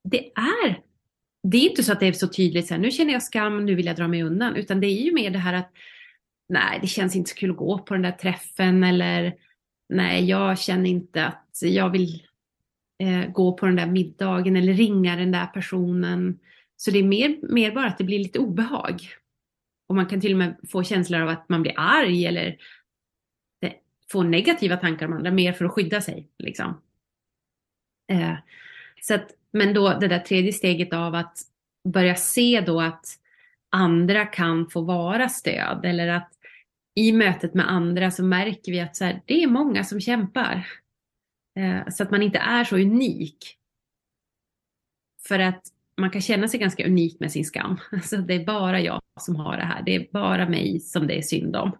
[0.03, 0.81] det är,
[1.43, 3.65] det är inte så att det är så tydligt så här, nu känner jag skam,
[3.65, 4.55] nu vill jag dra mig undan.
[4.55, 5.71] Utan det är ju mer det här att,
[6.49, 9.33] nej det känns inte så kul att gå på den där träffen eller
[9.89, 12.23] nej jag känner inte att jag vill
[13.03, 16.39] eh, gå på den där middagen eller ringa den där personen.
[16.75, 19.01] Så det är mer, mer bara att det blir lite obehag.
[19.89, 22.57] Och man kan till och med få känslor av att man blir arg eller
[24.11, 26.27] få negativa tankar om andra mer för att skydda sig.
[26.37, 26.81] Liksom.
[28.11, 28.35] Eh,
[29.01, 31.37] så att, men då det där tredje steget av att
[31.83, 33.05] börja se då att
[33.69, 36.31] andra kan få vara stöd eller att
[36.95, 40.67] i mötet med andra så märker vi att så här, det är många som kämpar.
[41.55, 43.57] Eh, så att man inte är så unik.
[45.27, 45.63] För att
[45.99, 47.77] man kan känna sig ganska unik med sin skam.
[47.91, 49.83] Alltså det är bara jag som har det här.
[49.85, 51.71] Det är bara mig som det är synd om.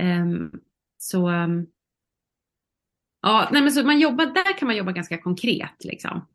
[0.00, 0.60] Um,
[0.98, 1.66] så um,
[3.22, 6.26] ja, nej men så man jobbar, där kan man jobba ganska konkret liksom.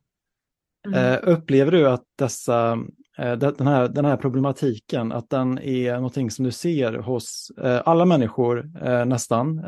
[0.88, 1.00] Mm.
[1.00, 2.76] Uh, upplever du att dessa,
[3.20, 7.82] uh, den, här, den här problematiken, att den är någonting som du ser hos uh,
[7.86, 8.72] alla människor
[9.06, 9.60] nästan?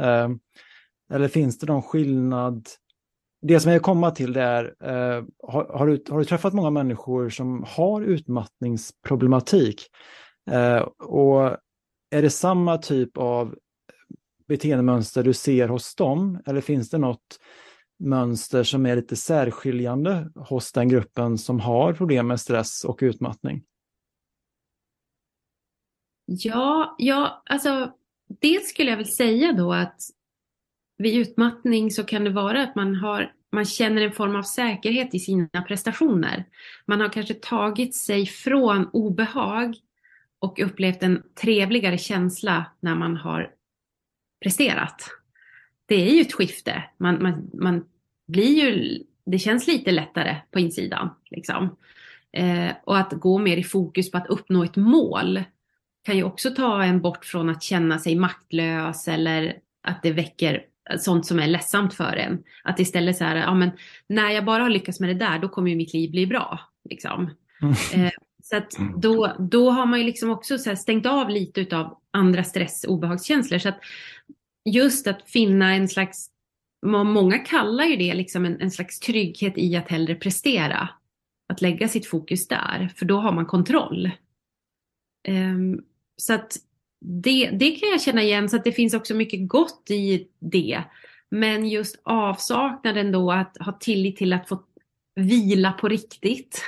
[1.13, 2.67] eller finns det någon skillnad
[3.43, 6.69] det som jag komma till det är, eh, har, har, du, har du träffat många
[6.69, 9.87] människor som har utmattningsproblematik?
[10.51, 11.57] Eh, och
[12.09, 13.55] är det samma typ av
[14.47, 16.39] beteendemönster du ser hos dem?
[16.45, 17.39] Eller finns det något
[17.99, 23.63] mönster som är lite särskiljande hos den gruppen som har problem med stress och utmattning?
[26.25, 27.91] Ja, ja alltså
[28.41, 30.01] det skulle jag väl säga då att
[31.03, 35.15] vid utmattning så kan det vara att man, har, man känner en form av säkerhet
[35.15, 36.45] i sina prestationer.
[36.85, 39.75] Man har kanske tagit sig från obehag
[40.39, 43.51] och upplevt en trevligare känsla när man har
[44.43, 45.09] presterat.
[45.85, 46.83] Det är ju ett skifte.
[46.97, 47.85] Man, man, man
[48.27, 51.09] blir ju, det känns lite lättare på insidan.
[51.31, 51.77] Liksom.
[52.31, 55.43] Eh, och att gå mer i fokus på att uppnå ett mål
[56.03, 60.65] kan ju också ta en bort från att känna sig maktlös eller att det väcker
[60.99, 62.43] sånt som är ledsamt för en.
[62.63, 63.71] Att istället så här, ja men
[64.07, 66.59] när jag bara har lyckats med det där, då kommer ju mitt liv bli bra.
[66.89, 67.29] Liksom.
[67.61, 68.05] Mm.
[68.05, 68.11] Eh,
[68.43, 72.43] så att då, då har man ju liksom också så stängt av lite utav andra
[72.43, 73.59] stress och obehagskänslor.
[73.59, 73.79] Så att
[74.69, 76.29] just att finna en slags,
[76.85, 80.89] många kallar ju det liksom en, en slags trygghet i att hellre prestera.
[81.49, 84.11] Att lägga sitt fokus där, för då har man kontroll.
[85.27, 85.83] Um,
[86.17, 86.57] så att
[87.05, 90.83] det, det kan jag känna igen, så att det finns också mycket gott i det.
[91.31, 94.63] Men just avsaknaden då att ha tillit till att få
[95.15, 96.61] vila på riktigt.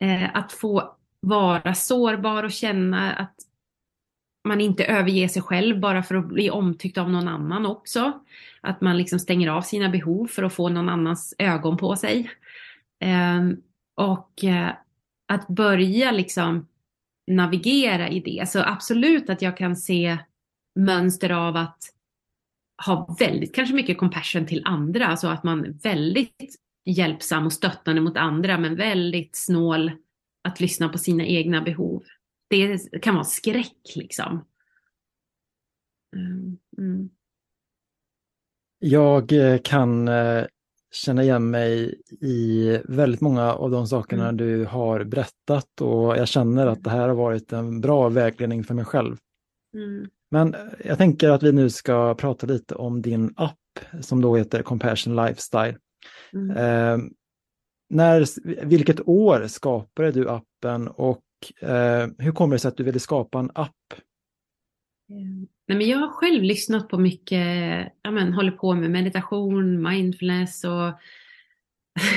[0.00, 3.34] Eh, att få vara sårbar och känna att
[4.48, 8.20] man inte överger sig själv bara för att bli omtyckt av någon annan också.
[8.60, 12.30] Att man liksom stänger av sina behov för att få någon annans ögon på sig.
[13.00, 13.40] Eh,
[13.94, 14.70] och eh,
[15.28, 16.67] att börja liksom
[17.28, 18.48] navigera i det.
[18.48, 20.18] Så absolut att jag kan se
[20.74, 21.78] mönster av att
[22.86, 26.54] ha väldigt kanske mycket compassion till andra, alltså att man är väldigt
[26.84, 29.92] hjälpsam och stöttande mot andra men väldigt snål
[30.48, 32.02] att lyssna på sina egna behov.
[32.50, 34.44] Det kan vara skräck liksom.
[36.16, 36.58] Mm.
[36.78, 37.10] mm.
[38.78, 40.44] Jag eh, kan eh,
[40.90, 44.36] känna igen mig i väldigt många av de sakerna mm.
[44.36, 48.74] du har berättat och jag känner att det här har varit en bra vägledning för
[48.74, 49.16] mig själv.
[49.74, 50.08] Mm.
[50.30, 53.54] Men jag tänker att vi nu ska prata lite om din app
[54.00, 55.76] som då heter Compassion Lifestyle.
[56.32, 56.50] Mm.
[56.50, 57.10] Eh,
[57.90, 58.26] när,
[58.66, 61.22] vilket år skapade du appen och
[61.60, 63.94] eh, hur kommer det sig att du ville skapa en app?
[65.10, 67.46] Ehm, nej, men jag har själv lyssnat på mycket,
[68.02, 70.92] ja, men, håller på med meditation, mindfulness och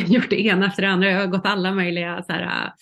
[0.13, 1.11] gjort det ena efter det andra.
[1.11, 2.73] Jag har gått alla möjliga så här,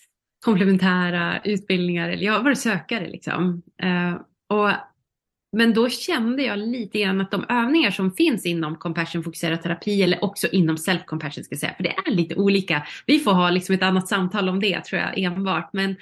[0.46, 2.10] komplementära utbildningar.
[2.10, 3.62] Jag har varit sökare liksom.
[3.84, 4.22] Uh,
[4.58, 4.72] och,
[5.58, 10.24] men då kände jag lite grann att de övningar som finns inom compassion-fokuserad terapi eller
[10.24, 12.88] också inom self-compassion ska jag säga, för det är lite olika.
[13.06, 15.74] Vi får ha liksom ett annat samtal om det tror jag enbart.
[15.74, 15.96] Men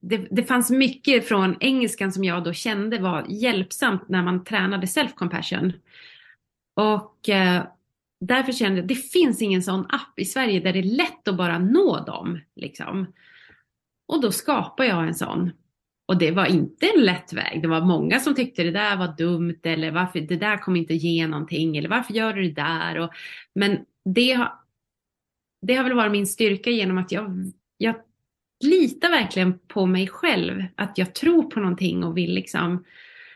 [0.00, 4.86] det, det, fanns mycket från engelskan som jag då kände var hjälpsamt när man tränade
[4.86, 5.72] self-compassion.
[6.76, 7.62] Och eh,
[8.20, 11.36] därför kände jag det finns ingen sån app i Sverige där det är lätt att
[11.36, 12.40] bara nå dem.
[12.56, 13.06] Liksom.
[14.08, 15.50] Och då skapade jag en sån.
[16.06, 17.62] Och det var inte en lätt väg.
[17.62, 20.94] Det var många som tyckte det där var dumt eller varför det där kommer inte
[20.94, 22.98] ge någonting eller varför gör du det där?
[22.98, 23.10] Och,
[23.54, 24.52] men det har,
[25.62, 27.94] det har väl varit min styrka genom att jag, jag
[28.62, 32.84] litar verkligen på mig själv, att jag tror på någonting och vill liksom.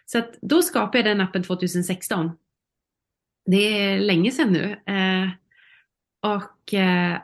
[0.06, 2.30] Så att då skapade jag den appen 2016.
[3.46, 4.92] Det är länge sedan nu.
[4.92, 5.28] Eh,
[6.32, 7.18] och eh,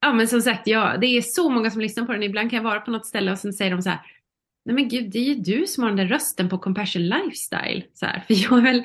[0.00, 2.22] ja men som sagt, ja, det är så många som lyssnar på den.
[2.22, 4.00] Ibland kan jag vara på något ställe och sen säger de så här
[4.64, 7.84] Nej men gud, det är ju du som har den där rösten på Compassion Lifestyle.
[7.94, 8.84] Så här, för jag, är väl,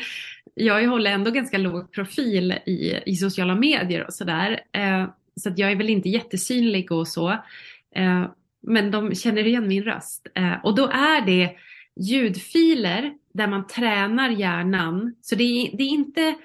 [0.54, 4.62] jag håller ändå ganska låg profil i, i sociala medier och sådär.
[4.72, 5.08] Eh,
[5.40, 7.30] så att jag är väl inte jättesynlig och så.
[7.96, 8.26] Eh,
[8.68, 10.28] men de känner igen min röst.
[10.36, 11.56] Eh, och då är det
[12.00, 15.16] ljudfiler där man tränar hjärnan.
[15.22, 16.36] Så det är, det är inte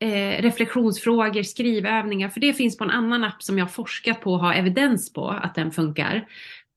[0.00, 4.40] eh, reflektionsfrågor, skrivövningar, för det finns på en annan app som jag forskat på och
[4.40, 6.26] har evidens på att den funkar.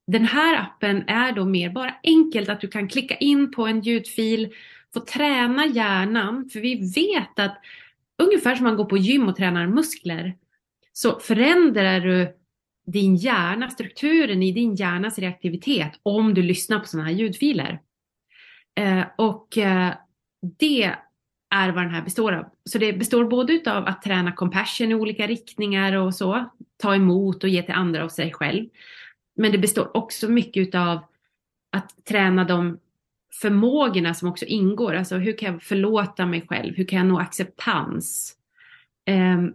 [0.07, 3.81] Den här appen är då mer bara enkelt att du kan klicka in på en
[3.81, 4.53] ljudfil,
[4.93, 7.57] få träna hjärnan, för vi vet att
[8.23, 10.35] ungefär som man går på gym och tränar muskler,
[10.93, 12.37] så förändrar du
[12.85, 17.81] din hjärna, strukturen i din hjärnas reaktivitet om du lyssnar på sådana här ljudfiler.
[18.75, 19.93] Eh, och eh,
[20.59, 20.93] det
[21.49, 22.45] är vad den här består av.
[22.65, 27.43] Så det består både av att träna compassion i olika riktningar och så, ta emot
[27.43, 28.69] och ge till andra och sig själv.
[29.35, 30.99] Men det består också mycket av
[31.71, 32.79] att träna de
[33.41, 34.93] förmågorna som också ingår.
[34.93, 36.75] Alltså hur kan jag förlåta mig själv?
[36.75, 38.35] Hur kan jag nå acceptans?
[39.09, 39.53] Um,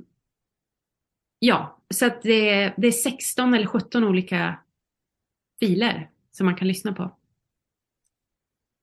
[1.38, 4.58] Ja, så att det, det är 16 eller 17 olika
[5.60, 7.10] filer som man kan lyssna på.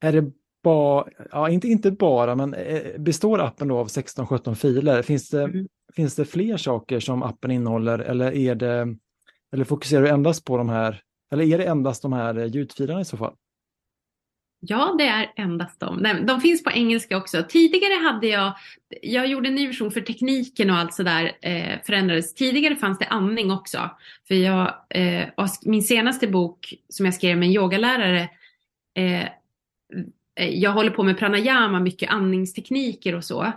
[0.01, 0.31] Är det
[0.63, 5.01] bara, ja inte, inte bara, men eh, består appen då av 16-17 filer?
[5.01, 5.67] Finns det, mm.
[5.93, 8.95] finns det fler saker som appen innehåller eller är det,
[9.53, 11.01] eller fokuserar du endast på de här,
[11.31, 13.35] eller är det endast de här ljudfilerna i så fall?
[14.59, 15.97] Ja, det är endast de.
[15.97, 17.43] Nej, de finns på engelska också.
[17.49, 18.53] Tidigare hade jag,
[19.01, 22.33] jag gjorde en ny version för tekniken och allt sådär eh, förändrades.
[22.33, 23.89] Tidigare fanns det andning också.
[24.27, 25.27] För jag, eh,
[25.65, 28.29] min senaste bok som jag skrev med en yogalärare,
[28.95, 29.23] eh,
[30.39, 33.51] eh, jag håller på med pranayama, mycket andningstekniker och så.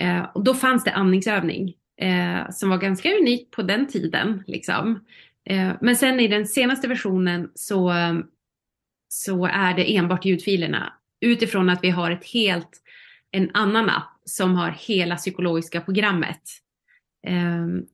[0.00, 4.42] Eh, och då fanns det andningsövning eh, som var ganska unik på den tiden.
[4.46, 5.04] Liksom.
[5.44, 7.92] Eh, men sen i den senaste versionen så
[9.12, 10.92] så är det enbart ljudfilerna.
[11.20, 12.82] Utifrån att vi har ett helt,
[13.30, 16.40] en annan app som har hela psykologiska programmet.
[17.26, 17.86] Ehm,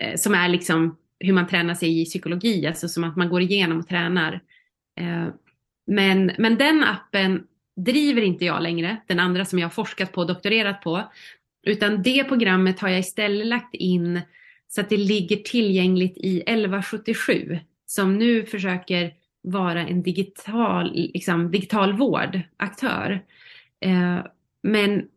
[0.00, 3.42] eh, som är liksom hur man tränar sig i psykologi, alltså som att man går
[3.42, 4.40] igenom och tränar.
[5.00, 5.26] Eh,
[5.86, 10.20] men, men den appen driver inte jag längre, den andra som jag har forskat på
[10.20, 11.12] och doktorerat på.
[11.66, 14.20] Utan det programmet har jag istället lagt in
[14.68, 19.12] så att det ligger tillgängligt i 1177 som nu försöker
[19.46, 23.24] vara en digital, liksom, digital vårdaktör.
[23.80, 24.24] Eh,
[24.62, 25.08] men,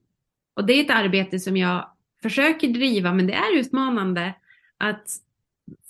[0.56, 1.90] och det är ett arbete som jag
[2.22, 4.34] försöker driva, men det är utmanande
[4.78, 5.08] att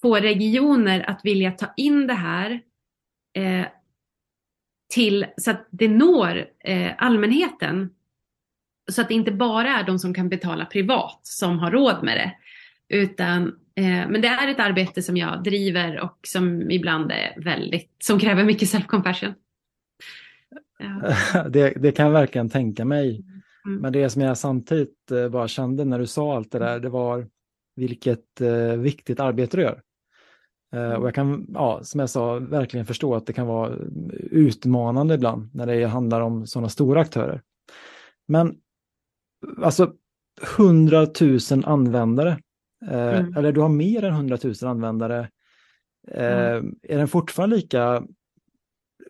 [0.01, 2.61] få regioner att vilja ta in det här
[3.33, 3.65] eh,
[4.93, 7.89] till så att det når eh, allmänheten.
[8.91, 12.17] Så att det inte bara är de som kan betala privat som har råd med
[12.17, 12.35] det.
[12.97, 18.19] Utan, men det är ett arbete som jag driver och som ibland är väldigt, som
[18.19, 19.33] kräver mycket self-compassion.
[20.79, 21.13] Ja.
[21.49, 23.23] det, det kan jag verkligen tänka mig.
[23.65, 23.81] Mm.
[23.81, 26.89] Men det som jag samtidigt eh, bara kände när du sa allt det där, det
[26.89, 27.27] var
[27.75, 29.81] vilket eh, viktigt arbete du gör.
[30.73, 33.75] Eh, och jag kan, ja, som jag sa, verkligen förstå att det kan vara
[34.31, 37.41] utmanande ibland när det handlar om sådana stora aktörer.
[38.27, 38.55] Men
[39.61, 39.93] alltså
[40.57, 41.07] 100
[41.51, 42.37] 000 användare, eh,
[42.87, 43.37] mm.
[43.37, 45.29] eller du har mer än 100 000 användare.
[46.11, 46.75] Eh, mm.
[46.83, 48.03] Är den fortfarande lika,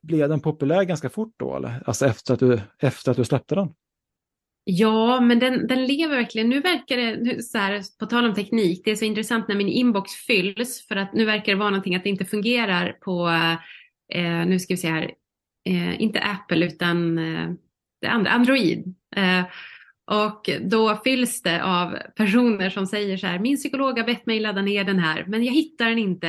[0.01, 1.55] blev den populär ganska fort då?
[1.55, 1.83] Eller?
[1.85, 3.73] Alltså efter att, du, efter att du släppte den?
[4.63, 6.49] Ja, men den, den lever verkligen.
[6.49, 9.67] Nu verkar det, så här, på tal om teknik, det är så intressant när min
[9.67, 13.29] inbox fylls för att nu verkar det vara någonting att det inte fungerar på,
[14.13, 15.11] eh, nu ska vi se här,
[15.65, 17.49] eh, inte Apple utan eh,
[18.01, 18.95] det andra, Android.
[20.09, 24.39] Och då fylls det av personer som säger så här, min psykolog har bett mig
[24.39, 26.27] ladda ner den här, men jag hittar den inte.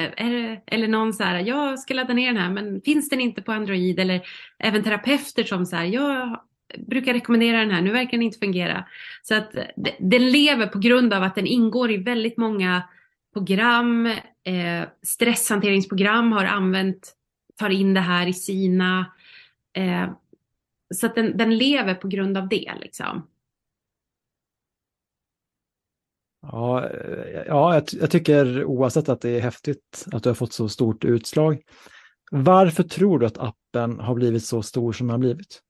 [0.66, 3.52] Eller någon så här, jag ska ladda ner den här, men finns den inte på
[3.52, 3.98] Android?
[3.98, 4.20] Eller
[4.58, 6.40] även terapeuter som så här, jag
[6.78, 8.84] brukar rekommendera den här, nu verkar den inte fungera.
[9.22, 9.52] Så att
[9.98, 12.82] den lever på grund av att den ingår i väldigt många
[13.32, 14.06] program,
[14.44, 17.12] eh, stresshanteringsprogram har använt,
[17.58, 19.06] tar in det här i sina,
[19.72, 20.10] eh,
[20.94, 23.26] så att den, den lever på grund av det liksom.
[26.42, 30.52] Ja, eh, ja jag, jag, tycker oavsett att det är häftigt att du har fått
[30.52, 31.62] så stort utslag.
[32.30, 35.62] Varför tror du att appen har blivit så stor som den har blivit?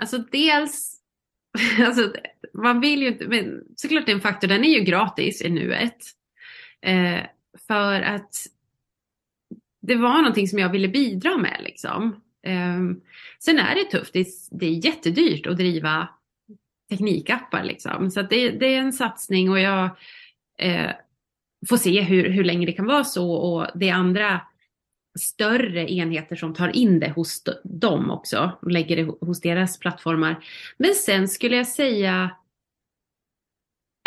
[0.00, 1.00] Alltså dels,
[1.86, 2.12] alltså,
[2.54, 5.50] man vill ju inte, men såklart det är en faktor, den är ju gratis i
[5.50, 5.96] nuet.
[6.80, 7.20] Eh,
[7.66, 8.34] för att
[9.80, 12.20] det var någonting som jag ville bidra med liksom.
[12.42, 12.80] Eh,
[13.38, 16.08] sen är det tufft, det är, det är jättedyrt att driva
[16.88, 18.10] teknikappar liksom.
[18.10, 19.90] Så det, det, är en satsning och jag
[20.58, 20.90] eh,
[21.68, 24.40] får se hur, hur länge det kan vara så och det är andra
[25.18, 30.44] större enheter som tar in det hos dem också och lägger det hos deras plattformar.
[30.76, 32.30] Men sen skulle jag säga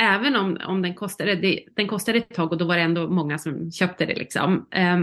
[0.01, 3.07] även om, om den kostade, det, den kostade ett tag och då var det ändå
[3.07, 4.67] många som köpte det liksom.
[4.71, 4.99] Eh,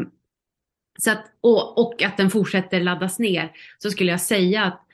[0.99, 4.85] så att, och, och att den fortsätter laddas ner så skulle jag säga att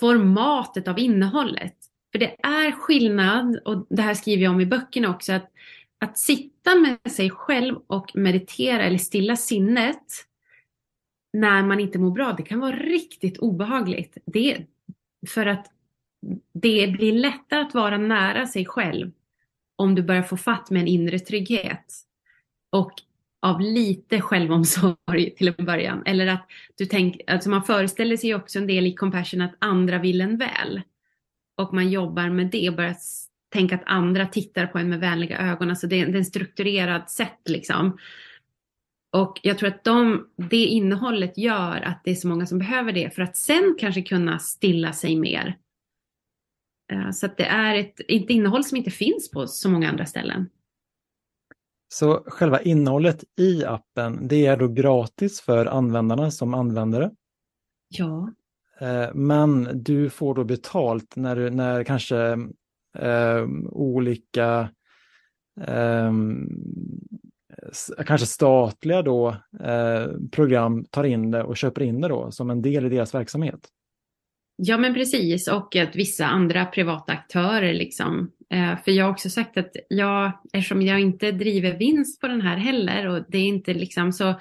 [0.00, 1.76] formatet av innehållet,
[2.16, 5.50] för det är skillnad och det här skriver jag om i böckerna också, att,
[5.98, 10.02] att sitta med sig själv och meditera eller stilla sinnet
[11.32, 14.18] när man inte mår bra, det kan vara riktigt obehagligt.
[14.26, 14.66] Det,
[15.28, 15.66] för att
[16.52, 19.10] det blir lättare att vara nära sig själv
[19.76, 21.94] om du börjar få fatt med en inre trygghet.
[22.72, 22.92] Och
[23.42, 26.02] av lite självomsorg till en början.
[26.06, 26.46] Eller att
[26.76, 30.38] du tänker, alltså man föreställer sig också en del i compassion att andra vill en
[30.38, 30.82] väl.
[31.56, 32.96] Och man jobbar med det och börjar
[33.52, 35.70] tänka att andra tittar på en med vänliga ögon.
[35.70, 37.98] Alltså det, det är en strukturerad sätt liksom.
[39.12, 42.92] Och jag tror att de, det innehållet gör att det är så många som behöver
[42.92, 45.58] det för att sen kanske kunna stilla sig mer.
[46.92, 50.06] Eh, så att det är ett, ett innehåll som inte finns på så många andra
[50.06, 50.48] ställen.
[51.88, 57.10] Så själva innehållet i appen, det är då gratis för användarna som använder det?
[57.88, 58.32] Ja.
[58.80, 62.16] Eh, men du får då betalt när, när kanske
[62.98, 64.68] eh, olika
[65.60, 66.12] eh,
[68.06, 72.62] kanske statliga då, eh, program tar in det och köper in det då som en
[72.62, 73.68] del i deras verksamhet.
[74.56, 78.30] Ja men precis och att vissa andra privata aktörer liksom.
[78.50, 82.40] Eh, för jag har också sagt att jag, eftersom jag inte driver vinst på den
[82.40, 84.34] här heller och det är inte liksom så,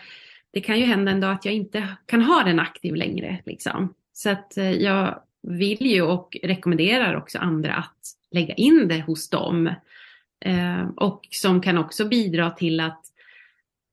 [0.54, 3.94] det kan ju hända en dag att jag inte kan ha den aktiv längre liksom.
[4.18, 7.98] Så att eh, jag vill ju och rekommenderar också andra att
[8.32, 9.68] lägga in det hos dem.
[10.40, 13.02] Eh, och som kan också bidra till att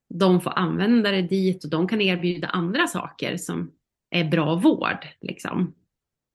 [0.08, 3.70] de får använda det dit och de kan erbjuda andra saker som
[4.10, 5.06] är bra vård.
[5.20, 5.74] Liksom.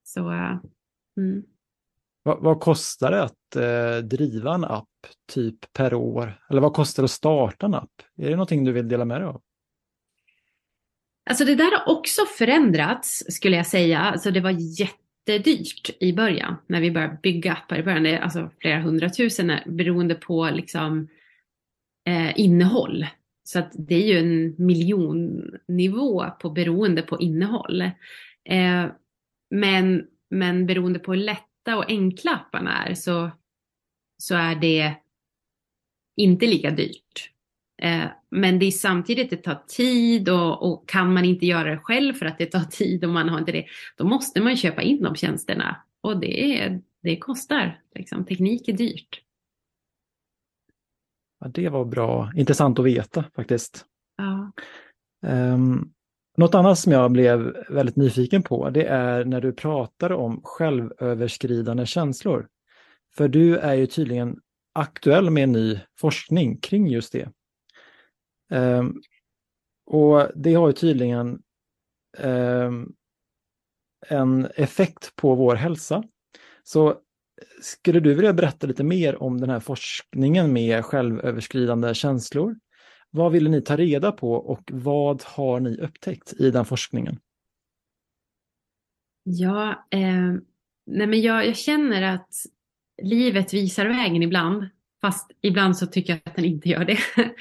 [0.04, 0.58] Så, eh,
[1.18, 1.44] mm.
[2.24, 4.88] vad, vad, kostar det att eh, driva en app
[5.34, 6.42] typ per år?
[6.50, 8.02] Eller vad kostar det att starta en app?
[8.18, 9.42] Är det någonting du vill dela med dig av?
[11.28, 14.00] Alltså det där har också förändrats skulle jag säga.
[14.00, 18.04] Alltså det var jättedyrt i början när vi började bygga appar i början.
[18.04, 21.08] Det är alltså flera hundratusen beroende på liksom,
[22.08, 23.06] eh, innehåll.
[23.44, 27.82] Så att det är ju en miljonnivå på beroende på innehåll.
[28.50, 28.86] Eh,
[29.50, 33.32] men, men beroende på hur lätta och enkla apparna är så,
[34.18, 34.94] så är det
[36.16, 37.32] inte lika dyrt.
[37.82, 41.78] Eh, men det är samtidigt, det tar tid och, och, kan man inte göra det
[41.78, 43.66] själv för att det tar tid och man har inte det,
[43.98, 45.78] då måste man köpa in de tjänsterna.
[46.02, 48.26] Och det, det kostar, liksom.
[48.26, 49.22] teknik är dyrt.
[51.40, 53.86] Ja, det var bra, intressant att veta faktiskt.
[54.18, 54.52] Ja.
[55.30, 55.94] Um,
[56.38, 61.86] något annat som jag blev väldigt nyfiken på, det är när du pratar om självöverskridande
[61.86, 62.48] känslor.
[63.16, 64.40] För du är ju tydligen
[64.74, 67.30] aktuell med ny forskning kring just det.
[68.50, 69.02] Um,
[69.86, 71.42] och det har ju tydligen
[72.18, 72.94] um,
[74.08, 76.04] en effekt på vår hälsa.
[76.64, 77.02] Så
[77.62, 82.56] skulle du vilja berätta lite mer om den här forskningen med självöverskridande känslor?
[83.10, 87.20] Vad ville ni ta reda på och vad har ni upptäckt i den forskningen?
[89.24, 90.34] Ja, eh,
[90.86, 92.30] nej men jag, jag känner att
[93.02, 94.70] livet visar vägen ibland.
[95.08, 97.00] Fast ibland så tycker jag att den inte gör det.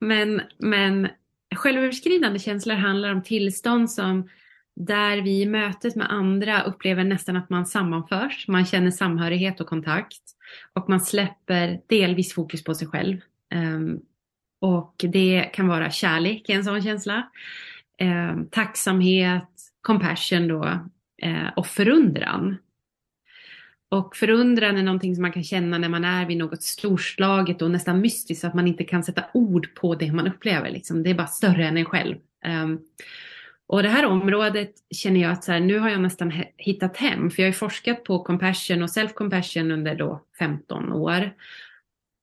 [0.00, 1.08] men, men
[1.54, 4.28] självöverskridande känslor handlar om tillstånd som
[4.76, 8.48] där vi i mötet med andra upplever nästan att man sammanförs.
[8.48, 10.22] Man känner samhörighet och kontakt
[10.72, 13.20] och man släpper delvis fokus på sig själv.
[13.54, 14.00] Um,
[14.60, 17.30] och det kan vara kärlek, en sån känsla.
[18.00, 19.50] Um, tacksamhet,
[19.80, 20.64] compassion då
[21.26, 22.56] uh, och förundran.
[23.92, 27.70] Och förundran är någonting som man kan känna när man är vid något storslaget och
[27.70, 30.70] nästan mystiskt, så att man inte kan sätta ord på det man upplever.
[30.70, 31.02] Liksom.
[31.02, 32.16] Det är bara större än en själv.
[32.46, 32.80] Um,
[33.66, 37.30] och det här området känner jag att så här, nu har jag nästan hittat hem,
[37.30, 41.30] för jag har forskat på compassion och self-compassion under då 15 år.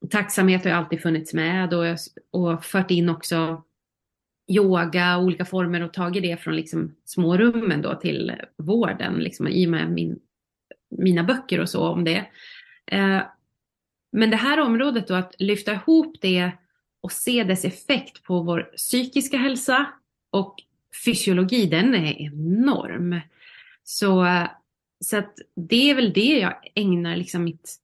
[0.09, 1.97] Tacksamhet har ju alltid funnits med och,
[2.31, 3.63] och fört in också
[4.47, 9.47] yoga och olika former och tagit det från liksom små rummen då till vården, liksom,
[9.47, 10.19] i och med min,
[10.89, 12.25] mina böcker och så om det.
[12.91, 13.21] Eh,
[14.11, 16.51] men det här området då, att lyfta ihop det
[17.01, 19.85] och se dess effekt på vår psykiska hälsa
[20.29, 20.55] och
[21.05, 23.19] fysiologi, den är enorm.
[23.83, 24.47] Så, eh,
[24.99, 27.75] så att det är väl det jag ägnar liksom mitt,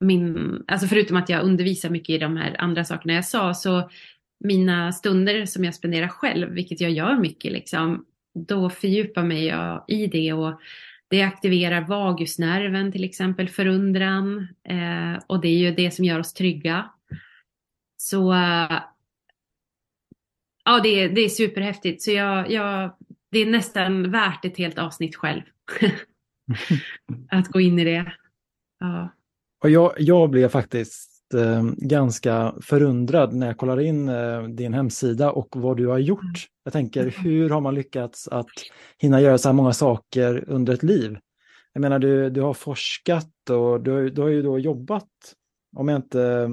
[0.00, 3.90] min, alltså förutom att jag undervisar mycket i de här andra sakerna jag sa, så
[4.44, 9.84] mina stunder som jag spenderar själv, vilket jag gör mycket liksom, då fördjupar mig jag
[9.88, 10.60] i det och
[11.10, 16.32] det aktiverar vagusnerven till exempel, förundran eh, och det är ju det som gör oss
[16.32, 16.90] trygga.
[17.96, 18.34] Så
[20.64, 22.02] ja, det är, det är superhäftigt.
[22.02, 22.96] Så jag, jag,
[23.30, 25.42] det är nästan värt ett helt avsnitt själv.
[27.30, 28.12] att gå in i det.
[28.80, 29.14] Ja.
[29.62, 35.32] Och jag, jag blev faktiskt eh, ganska förundrad när jag kollar in eh, din hemsida
[35.32, 36.22] och vad du har gjort.
[36.22, 36.34] Mm.
[36.64, 37.14] Jag tänker, mm.
[37.16, 38.50] hur har man lyckats att
[38.98, 41.18] hinna göra så här många saker under ett liv?
[41.72, 45.08] Jag menar, du, du har forskat och du, du har ju då jobbat,
[45.76, 46.50] om jag inte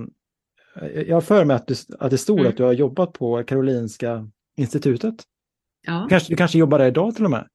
[1.07, 2.49] jag har för mig att, du, att det stod mm.
[2.49, 5.15] att du har jobbat på Karolinska institutet.
[5.87, 6.07] Ja.
[6.09, 7.47] Kanske, du kanske jobbar där idag till och med?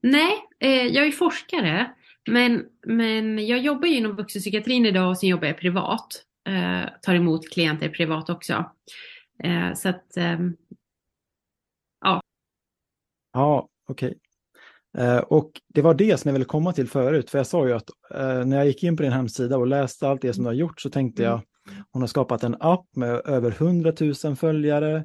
[0.00, 1.90] Nej, eh, jag är forskare.
[2.30, 6.24] Men, men jag jobbar ju inom vuxenpsykiatrin idag och sen jobbar jag privat.
[6.48, 8.64] Eh, tar emot klienter privat också.
[9.44, 10.56] Eh, så att, ehm,
[12.00, 12.20] ja.
[13.32, 14.08] Ja, okej.
[14.08, 15.06] Okay.
[15.06, 17.72] Eh, och det var det som jag ville komma till förut, för jag sa ju
[17.72, 17.90] att
[18.46, 20.80] när jag gick in på din hemsida och läste allt det som du har gjort
[20.80, 21.40] så tänkte jag,
[21.90, 23.92] hon har skapat en app med över 100
[24.24, 25.04] 000 följare.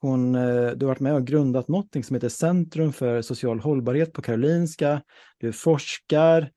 [0.00, 0.38] Hon, du
[0.80, 5.02] har varit med och grundat något som heter Centrum för social hållbarhet på Karolinska.
[5.38, 6.50] Du forskar,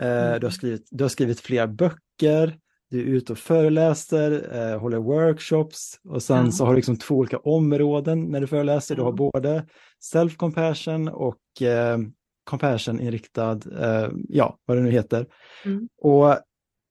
[0.00, 0.40] mm.
[0.40, 2.58] du, har skrivit, du har skrivit flera böcker,
[2.96, 6.52] du är ute och föreläser, eh, håller workshops och sen mm.
[6.52, 8.96] så har du liksom två olika områden när du föreläser.
[8.96, 9.66] Du har både
[10.14, 11.98] self-compassion och eh,
[12.44, 15.26] compassion-inriktad, eh, ja, vad det nu heter.
[15.64, 15.88] Mm.
[15.98, 16.38] Och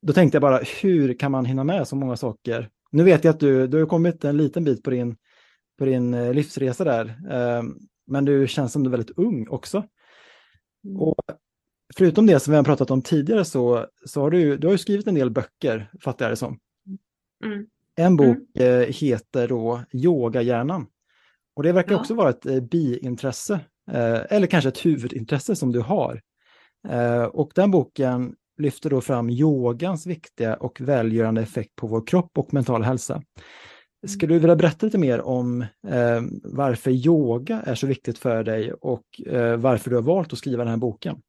[0.02, 2.70] då tänkte jag bara, hur kan man hinna med så många saker?
[2.92, 5.16] Nu vet jag att du, du har kommit en liten bit på din,
[5.80, 7.64] på din eh, livsresa där, eh,
[8.08, 9.78] men du känns som du är väldigt ung också.
[10.86, 11.02] Mm.
[11.02, 11.24] Och
[11.96, 15.08] förutom det som vi har pratat om tidigare så, så har du, du har skrivit
[15.08, 16.60] en del böcker, fattar jag det som.
[17.46, 17.66] Mm.
[17.96, 18.82] En bok mm.
[18.82, 20.88] eh, heter då Yogahjärnan.
[21.56, 22.00] Och det verkar ja.
[22.00, 23.54] också vara ett eh, biintresse,
[23.92, 26.22] eh, eller kanske ett huvudintresse som du har.
[26.88, 32.38] Eh, och den boken lyfter då fram yogans viktiga och välgörande effekt på vår kropp
[32.38, 33.14] och mental hälsa.
[33.14, 33.24] Mm.
[34.08, 38.74] Skulle du vilja berätta lite mer om eh, varför yoga är så viktigt för dig
[38.74, 41.22] och eh, varför du har valt att skriva den här boken?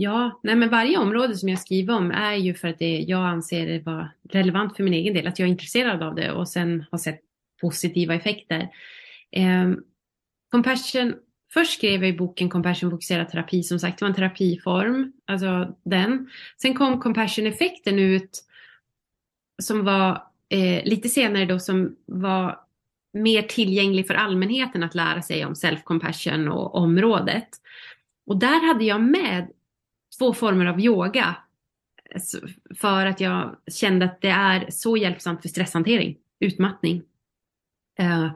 [0.00, 3.26] Ja, nej men varje område som jag skriver om är ju för att det, jag
[3.26, 6.48] anser det vara relevant för min egen del, att jag är intresserad av det och
[6.48, 7.20] sen har sett
[7.60, 8.68] positiva effekter.
[9.30, 9.70] Eh,
[10.50, 11.14] compassion
[11.52, 15.74] Först skrev jag i boken Compassion fokuserad terapi, som sagt det var en terapiform, alltså
[15.84, 16.30] den.
[16.62, 18.44] Sen kom Compassion-effekten ut
[19.62, 22.60] som var eh, lite senare då som var
[23.12, 27.48] mer tillgänglig för allmänheten att lära sig om self-compassion och området.
[28.26, 29.48] Och där hade jag med
[30.18, 31.36] två former av yoga
[32.14, 32.20] eh,
[32.76, 37.02] för att jag kände att det är så hjälpsamt för stresshantering, utmattning.
[37.98, 38.30] Eh,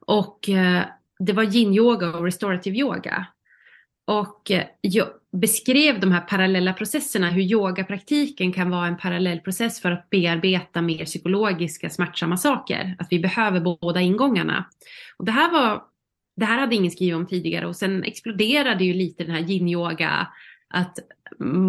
[0.00, 0.84] och eh,
[1.18, 3.26] det var yin-yoga och restorative yoga.
[4.06, 9.90] Och jag beskrev de här parallella processerna, hur yogapraktiken kan vara en parallell process för
[9.90, 12.96] att bearbeta mer psykologiska smärtsamma saker.
[12.98, 14.64] Att vi behöver båda ingångarna.
[15.16, 15.82] Och det här var
[16.36, 20.26] det här hade ingen skrivit om tidigare och sen exploderade ju lite den här yin-yoga
[20.74, 20.98] att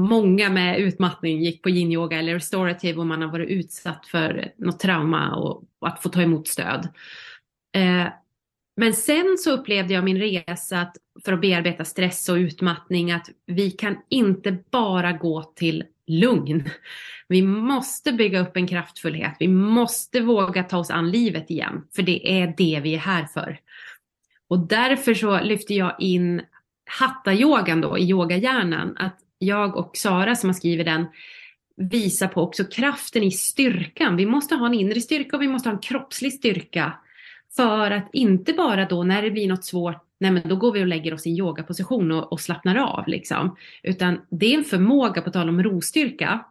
[0.10, 4.80] många med utmattning gick på yin-yoga eller restorative och man har varit utsatt för något
[4.80, 6.88] trauma och, och att få ta emot stöd.
[7.76, 8.08] Eh,
[8.78, 13.30] men sen så upplevde jag min resa att för att bearbeta stress och utmattning att
[13.46, 16.70] vi kan inte bara gå till lugn.
[17.28, 19.36] Vi måste bygga upp en kraftfullhet.
[19.40, 23.26] Vi måste våga ta oss an livet igen, för det är det vi är här
[23.26, 23.60] för.
[24.48, 26.42] Och därför så lyfter jag in
[26.88, 28.98] hattayogan då i yogahjärnan.
[28.98, 31.06] Att jag och Sara som har skrivit den
[31.78, 34.16] visar på också kraften i styrkan.
[34.16, 36.94] Vi måste ha en inre styrka och vi måste ha en kroppslig styrka.
[37.56, 40.84] För att inte bara då när det blir något svårt, nej men då går vi
[40.84, 43.56] och lägger oss i en yogaposition och, och slappnar av liksom.
[43.84, 46.46] Utan det är en förmåga, på tal om rostyrka,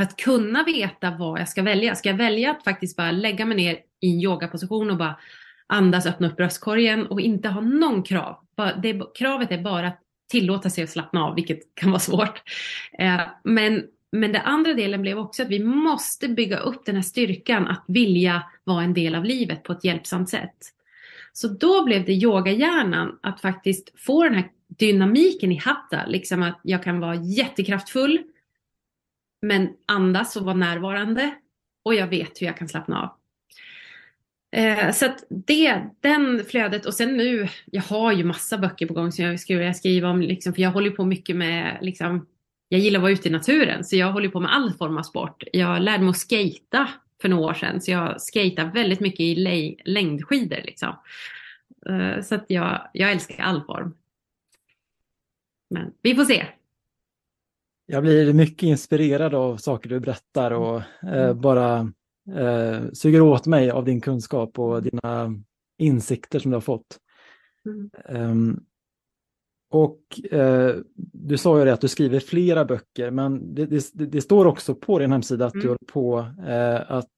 [0.00, 1.94] att kunna veta vad jag ska välja.
[1.94, 5.16] Ska jag välja att faktiskt bara lägga mig ner i en yogaposition och bara
[5.70, 8.36] andas, öppna upp bröstkorgen och inte ha någon krav.
[8.82, 10.00] Det, kravet är bara att
[10.30, 12.42] tillåta sig att slappna av, vilket kan vara svårt.
[12.98, 17.02] Eh, men, men den andra delen blev också att vi måste bygga upp den här
[17.02, 20.56] styrkan att vilja vara en del av livet på ett hjälpsamt sätt.
[21.32, 26.60] Så då blev det yogahjärnan att faktiskt få den här dynamiken i hatta, liksom att
[26.62, 28.22] jag kan vara jättekraftfull,
[29.42, 31.34] men andas och vara närvarande
[31.82, 33.19] och jag vet hur jag kan slappna av.
[34.52, 38.94] Eh, så att det, den flödet och sen nu, jag har ju massa böcker på
[38.94, 42.26] gång som jag skulle skriva om, liksom, för jag håller på mycket med, liksom,
[42.68, 45.02] jag gillar att vara ute i naturen så jag håller på med all form av
[45.02, 45.44] sport.
[45.52, 46.88] Jag lärde mig att skata
[47.22, 49.34] för några år sedan så jag skatar väldigt mycket i
[49.84, 50.94] längdskidor liksom.
[51.86, 53.94] Eh, så att jag, jag älskar all form.
[55.70, 56.46] Men vi får se.
[57.86, 61.40] Jag blir mycket inspirerad av saker du berättar och eh, mm.
[61.40, 61.92] bara
[62.36, 64.90] eh, suger åt mig av din kunskap och mm.
[64.90, 65.34] dina
[65.78, 66.98] insikter som du har fått.
[67.66, 68.30] Mm.
[68.30, 68.64] Um,
[69.70, 70.76] och eh,
[71.12, 74.74] du sa ju det att du skriver flera böcker, men det, det, det står också
[74.74, 75.62] på din hemsida att mm.
[75.62, 77.10] du håller på eh, att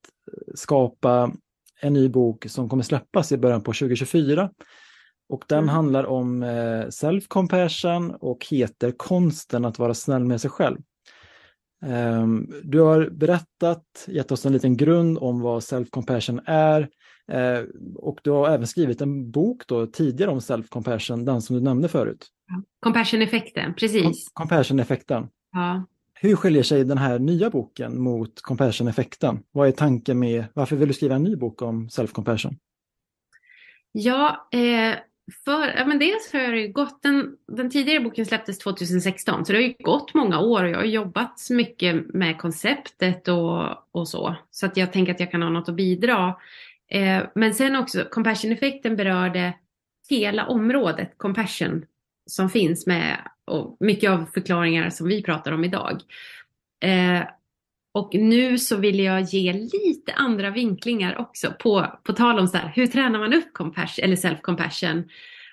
[0.55, 1.31] skapa
[1.81, 4.49] en ny bok som kommer släppas i början på 2024.
[5.29, 5.69] Och den mm.
[5.69, 10.77] handlar om eh, self-compassion och heter Konsten att vara snäll med sig själv.
[11.83, 16.89] Ehm, du har berättat, gett oss en liten grund om vad self-compassion är
[17.31, 17.65] eh,
[17.95, 21.87] och du har även skrivit en bok då, tidigare om self-compassion, den som du nämnde
[21.87, 22.27] förut.
[22.79, 24.29] Compassion-effekten, precis.
[24.33, 25.27] Compassion-effekten.
[25.51, 25.85] Ja.
[26.13, 29.39] Hur skiljer sig den här nya boken mot compassion-effekten?
[29.51, 32.55] Vad är tanken med, varför vill du skriva en ny bok om self-compassion?
[33.91, 34.95] Ja, eh,
[35.45, 39.57] för, ja, men dels har det gått, den, den tidigare boken släpptes 2016 så det
[39.57, 44.35] har ju gått många år och jag har jobbat mycket med konceptet och, och så.
[44.51, 46.35] Så att jag tänker att jag kan ha något att bidra.
[46.89, 49.53] Eh, men sen också compassion-effekten berörde
[50.09, 51.85] hela området compassion
[52.25, 56.01] som finns med och mycket av förklaringar som vi pratar om idag.
[56.83, 57.23] Eh,
[57.93, 62.57] och nu så vill jag ge lite andra vinklingar också på, på tal om så
[62.57, 65.03] här, hur tränar man upp compassion, eller self-compassion?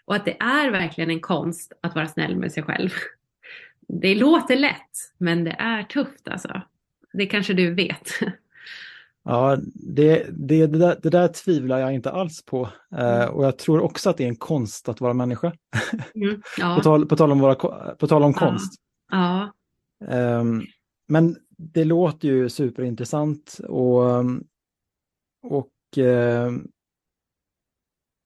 [0.04, 2.90] Och att det är verkligen en konst att vara snäll med sig själv.
[3.88, 6.62] Det låter lätt, men det är tufft alltså.
[7.12, 8.08] Det kanske du vet.
[9.22, 12.68] Ja, det, det, det, där, det där tvivlar jag inte alls på.
[12.96, 15.52] Eh, och jag tror också att det är en konst att vara människa.
[16.14, 16.76] Mm, ja.
[16.76, 17.54] på, tal, på, tal om våra,
[17.94, 18.80] på tal om konst.
[19.10, 19.52] Ja.
[20.08, 20.62] Um,
[21.08, 24.02] men det låter ju superintressant och,
[25.42, 26.50] och eh,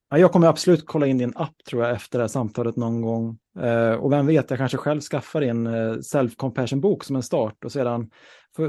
[0.09, 3.39] jag kommer absolut kolla in din app tror jag efter det här samtalet någon gång.
[3.59, 7.64] Eh, och vem vet, jag kanske själv skaffar en eh, self-compassion bok som en start
[7.64, 8.11] och sedan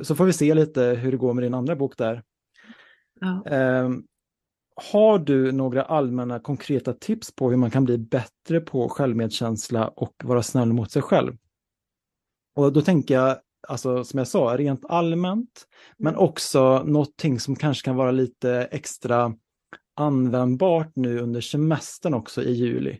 [0.03, 2.24] så får vi se lite hur det går med din andra bok där.
[3.20, 3.45] Ja.
[3.45, 3.89] Eh,
[4.91, 10.13] har du några allmänna konkreta tips på hur man kan bli bättre på självmedkänsla och
[10.24, 11.38] vara snäll mot sig själv?
[12.55, 13.38] Och då tänker jag
[13.68, 16.26] alltså som jag sa, rent allmänt, men mm.
[16.26, 19.34] också någonting som kanske kan vara lite extra
[19.95, 22.99] användbart nu under semestern också i juli.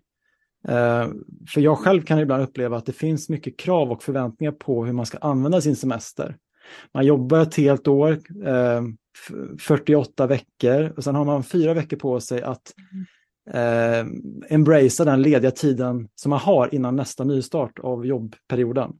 [0.70, 1.14] Uh,
[1.50, 4.94] för jag själv kan ibland uppleva att det finns mycket krav och förväntningar på hur
[4.94, 6.38] man ska använda sin semester.
[6.94, 8.12] Man jobbar ett helt år,
[8.48, 8.82] uh,
[9.60, 12.74] 48 veckor och sen har man fyra veckor på sig att
[13.54, 14.12] uh,
[14.50, 18.94] embracea den lediga tiden som man har innan nästa nystart av jobbperioden.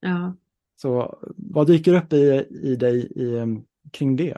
[0.00, 0.34] Ja.
[0.82, 3.62] Så vad dyker upp i, i dig i, ehm,
[3.92, 4.36] kring det?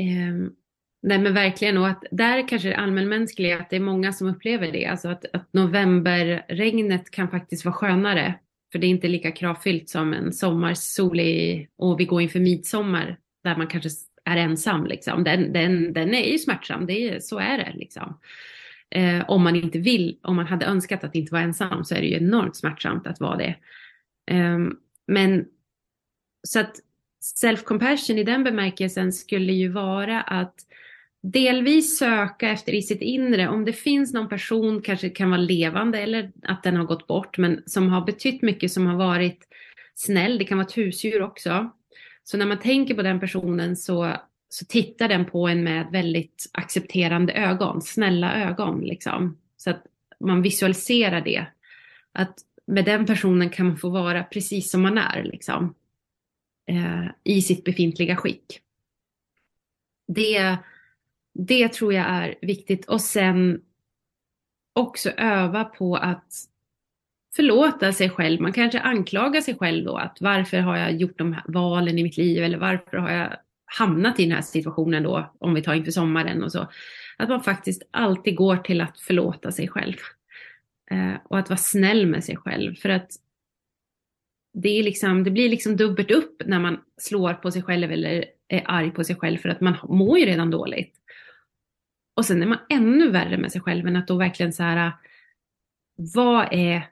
[0.00, 0.54] Um,
[1.02, 4.72] nej men verkligen och att där kanske det allmänmänskliga att det är många som upplever
[4.72, 4.86] det.
[4.86, 8.34] Alltså att, att novemberregnet kan faktiskt vara skönare.
[8.72, 13.56] För det är inte lika kravfyllt som en sommarsolig och vi går inför midsommar där
[13.56, 13.90] man kanske
[14.24, 14.86] är ensam.
[14.86, 15.24] Liksom.
[15.24, 17.72] Den, den, den är ju smärtsam, det är, så är det.
[17.74, 18.18] Liksom.
[18.90, 22.00] Eh, om man inte vill, om man hade önskat att inte vara ensam så är
[22.00, 23.56] det ju enormt smärtsamt att vara det.
[24.30, 24.76] Ehm,
[25.06, 25.44] men
[26.42, 26.76] så att
[27.42, 30.54] self-compassion i den bemärkelsen skulle ju vara att
[31.22, 36.00] delvis söka efter i sitt inre om det finns någon person, kanske kan vara levande
[36.00, 39.48] eller att den har gått bort, men som har betytt mycket, som har varit
[39.94, 40.38] snäll.
[40.38, 41.70] Det kan vara ett husdjur också.
[42.24, 44.12] Så när man tänker på den personen så,
[44.48, 49.38] så tittar den på en med väldigt accepterande ögon, snälla ögon liksom.
[49.56, 49.84] Så att
[50.20, 51.46] man visualiserar det.
[52.12, 52.34] Att
[52.70, 55.74] med den personen kan man få vara precis som man är liksom.
[56.66, 58.60] Eh, I sitt befintliga skick.
[60.08, 60.56] Det,
[61.34, 63.60] det tror jag är viktigt och sen
[64.72, 66.32] också öva på att
[67.36, 68.40] förlåta sig själv.
[68.40, 72.02] Man kanske anklagar sig själv då att varför har jag gjort de här valen i
[72.02, 75.74] mitt liv eller varför har jag hamnat i den här situationen då om vi tar
[75.74, 76.68] inför sommaren och så.
[77.16, 79.96] Att man faktiskt alltid går till att förlåta sig själv.
[80.90, 83.10] Eh, och att vara snäll med sig själv för att
[84.52, 88.24] det, är liksom, det blir liksom dubbelt upp när man slår på sig själv eller
[88.48, 90.96] är arg på sig själv för att man mår ju redan dåligt.
[92.16, 94.92] Och sen är man ännu värre med sig själv än att då verkligen så här,
[95.96, 96.82] vad är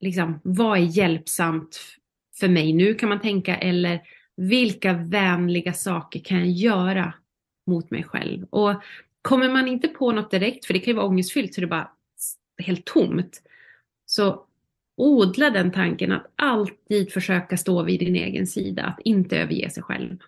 [0.00, 1.80] liksom, vad är hjälpsamt
[2.40, 4.00] för mig nu kan man tänka eller
[4.36, 7.14] vilka vänliga saker kan jag göra
[7.66, 8.46] mot mig själv?
[8.50, 8.82] Och
[9.22, 11.90] kommer man inte på något direkt, för det kan ju vara ångestfyllt så det bara
[12.58, 13.42] helt tomt,
[14.06, 14.46] så
[14.96, 19.82] odla den tanken att alltid försöka stå vid din egen sida, att inte överge sig
[19.82, 20.18] själv.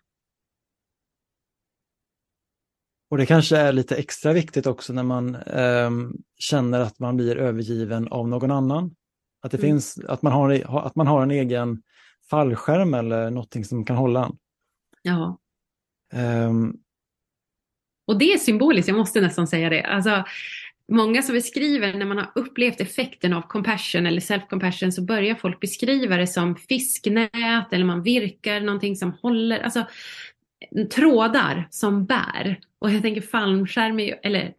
[3.11, 5.91] Och det kanske är lite extra viktigt också när man eh,
[6.39, 8.95] känner att man blir övergiven av någon annan.
[9.41, 9.70] Att, det mm.
[9.70, 11.83] finns, att, man har, att man har en egen
[12.31, 14.39] fallskärm eller någonting som kan hålla en.
[15.03, 15.39] Ja.
[16.14, 16.81] Um,
[18.07, 19.83] och det är symboliskt, jag måste nästan säga det.
[19.83, 20.24] Alltså,
[20.93, 25.61] många som beskriver när man har upplevt effekten av compassion eller self-compassion så börjar folk
[25.61, 29.84] beskriva det som fisknät eller man virkar någonting som håller, alltså
[30.95, 32.61] trådar som bär.
[32.78, 34.55] Och jag tänker fallskärm, eller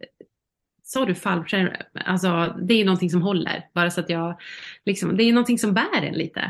[0.82, 1.68] sa du fallskärm?
[1.94, 3.68] Alltså det är någonting som håller.
[3.74, 4.40] Bara så att jag,
[4.84, 6.40] liksom, det är någonting som bär en lite.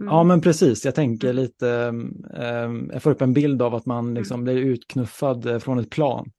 [0.00, 0.12] Mm.
[0.12, 4.04] Ja men precis, jag tänker lite, um, jag får upp en bild av att man
[4.04, 4.14] mm.
[4.14, 6.30] liksom blir utknuffad eh, från ett plan.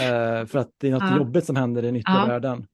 [0.00, 1.16] Uh, för att det är något ja.
[1.16, 2.26] jobbigt som händer i nyttiga ja.
[2.26, 2.66] världen.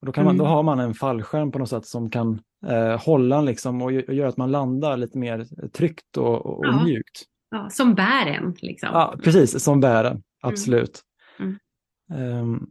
[0.00, 2.40] Och då, kan man, då har man en fallskärm på något sätt som kan
[2.70, 6.84] uh, hålla liksom och, och göra att man landar lite mer tryggt och, och, ja.
[6.84, 7.24] mjukt.
[7.50, 8.54] Ja, som bär en.
[8.60, 8.88] Liksom.
[8.92, 11.00] Ja, precis, som bär en, absolut.
[11.38, 11.58] Mm.
[12.42, 12.70] Um,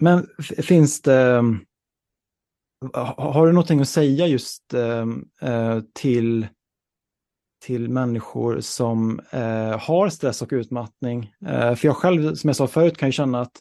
[0.00, 0.26] men
[0.62, 1.42] finns det,
[3.16, 6.46] har du någonting att säga just uh, till,
[7.66, 11.32] till människor som uh, har stress och utmattning?
[11.42, 13.52] Uh, för jag själv, som jag sa förut, kan ju känna att,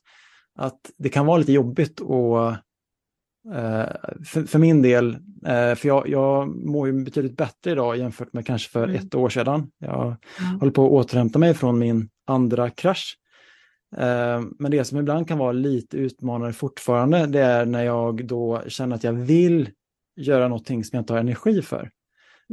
[0.55, 2.61] att det kan vara lite jobbigt att
[4.27, 8.69] för, för, min del, för jag, jag mår ju betydligt bättre idag jämfört med kanske
[8.69, 8.95] för mm.
[8.95, 9.71] ett år sedan.
[9.77, 10.59] Jag mm.
[10.59, 13.17] håller på att återhämta mig från min andra krasch.
[13.97, 18.61] Eh, men det som ibland kan vara lite utmanande fortfarande, det är när jag då
[18.67, 19.69] känner att jag vill
[20.15, 21.91] göra någonting som jag inte har energi för.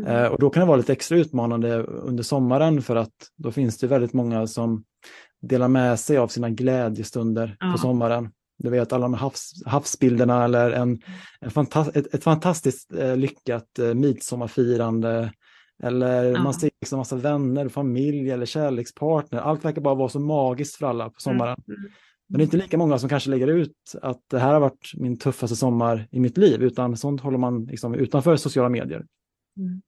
[0.00, 0.16] Mm.
[0.16, 3.78] Eh, och då kan det vara lite extra utmanande under sommaren för att då finns
[3.78, 4.84] det väldigt många som
[5.42, 7.72] delar med sig av sina glädjestunder ja.
[7.72, 8.30] på sommaren.
[8.58, 11.00] Du vet alla de havs, havsbilderna eller en,
[11.40, 15.32] en fantast, ett, ett, fantastiskt eh, lyckat eh, midsommarfirande
[15.82, 16.42] eller ja.
[16.42, 19.40] man ser liksom massa vänner, familj eller kärlekspartner.
[19.40, 21.56] Allt verkar bara vara så magiskt för alla på mm, sommaren.
[21.68, 21.80] Mm.
[22.28, 24.92] Men det är inte lika många som kanske lägger ut att det här har varit
[24.94, 29.04] min tuffaste sommar i mitt liv, utan sånt håller man liksom utanför sociala medier.
[29.56, 29.82] Mm.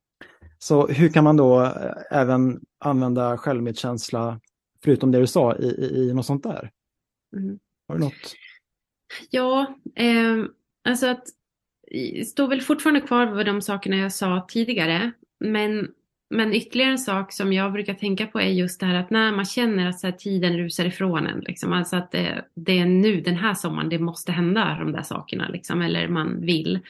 [0.58, 4.40] Så hur kan man då eh, även använda självmedkänsla,
[4.84, 6.70] förutom det du sa, i, i, i något sånt där?
[7.36, 7.58] Mm.
[7.88, 8.34] Har du något?
[9.30, 10.44] Ja, eh,
[10.84, 11.24] alltså att
[12.26, 15.12] står väl fortfarande kvar vid de sakerna jag sa tidigare.
[15.40, 15.88] Men,
[16.34, 19.32] men ytterligare en sak som jag brukar tänka på är just det här att när
[19.32, 22.86] man känner att så här, tiden rusar ifrån en, liksom, alltså att det, det, är
[22.86, 26.80] nu den här sommaren det måste hända de där sakerna, liksom, eller man vill.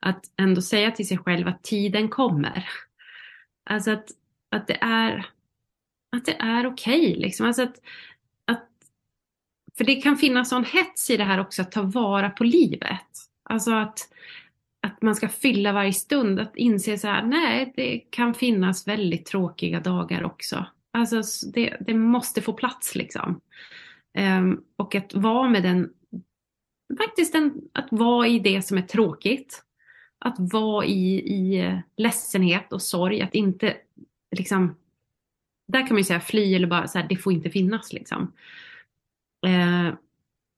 [0.00, 2.68] Att ändå säga till sig själv att tiden kommer.
[3.64, 4.08] Alltså att,
[4.50, 5.26] att det är,
[6.16, 7.46] att det är okej, okay, liksom.
[7.46, 7.76] Alltså att,
[8.44, 8.68] att,
[9.78, 13.06] för det kan finnas sån hets i det här också att ta vara på livet.
[13.42, 13.98] Alltså att
[14.82, 19.26] att man ska fylla varje stund, att inse så här, nej, det kan finnas väldigt
[19.26, 20.66] tråkiga dagar också.
[20.92, 21.22] Alltså
[21.52, 23.40] det, det måste få plats liksom.
[24.18, 25.92] Um, och att vara med den,
[26.98, 29.62] faktiskt den, att vara i det som är tråkigt.
[30.18, 33.76] Att vara i, i eh, ledsenhet och sorg, att inte
[34.36, 34.76] liksom,
[35.68, 38.32] där kan man ju säga fly eller bara så här, det får inte finnas liksom.
[39.46, 39.94] Uh,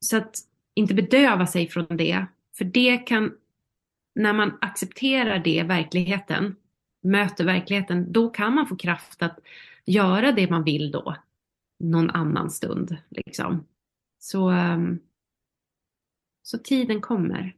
[0.01, 0.37] så att
[0.75, 2.27] inte bedöva sig från det,
[2.59, 3.33] för det kan
[4.15, 6.57] när man accepterar det, verkligheten,
[7.03, 9.39] möter verkligheten, då kan man få kraft att
[9.87, 11.17] göra det man vill då,
[11.79, 12.97] någon annan stund.
[13.09, 13.67] Liksom.
[14.19, 15.01] Så, um,
[16.43, 17.57] så tiden kommer.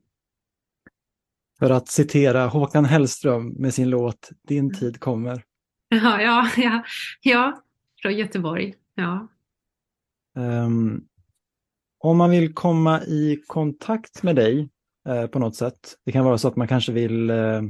[1.58, 5.44] För att citera Håkan Hellström med sin låt Din tid kommer.
[5.88, 6.84] Ja, ja, ja,
[7.22, 7.62] ja
[8.02, 8.74] från Göteborg.
[8.94, 9.28] Ja.
[10.34, 11.08] Um,
[11.98, 14.68] om man vill komma i kontakt med dig
[15.06, 15.96] eh, på något sätt.
[16.04, 17.62] Det kan vara så att man kanske vill eh,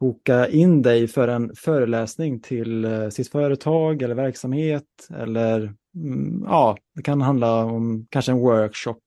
[0.00, 6.76] boka in dig för en föreläsning till eh, sitt företag eller verksamhet eller mm, ja,
[6.94, 9.00] det kan handla om kanske en workshop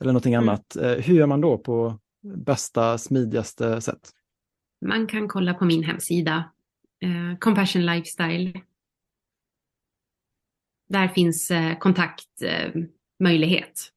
[0.00, 0.48] eller någonting mm.
[0.48, 0.76] annat.
[0.76, 4.10] Eh, hur gör man då på bästa, smidigaste sätt?
[4.86, 6.50] Man kan kolla på min hemsida,
[7.02, 8.60] eh, Compassion Lifestyle.
[10.88, 13.92] Där finns kontaktmöjlighet.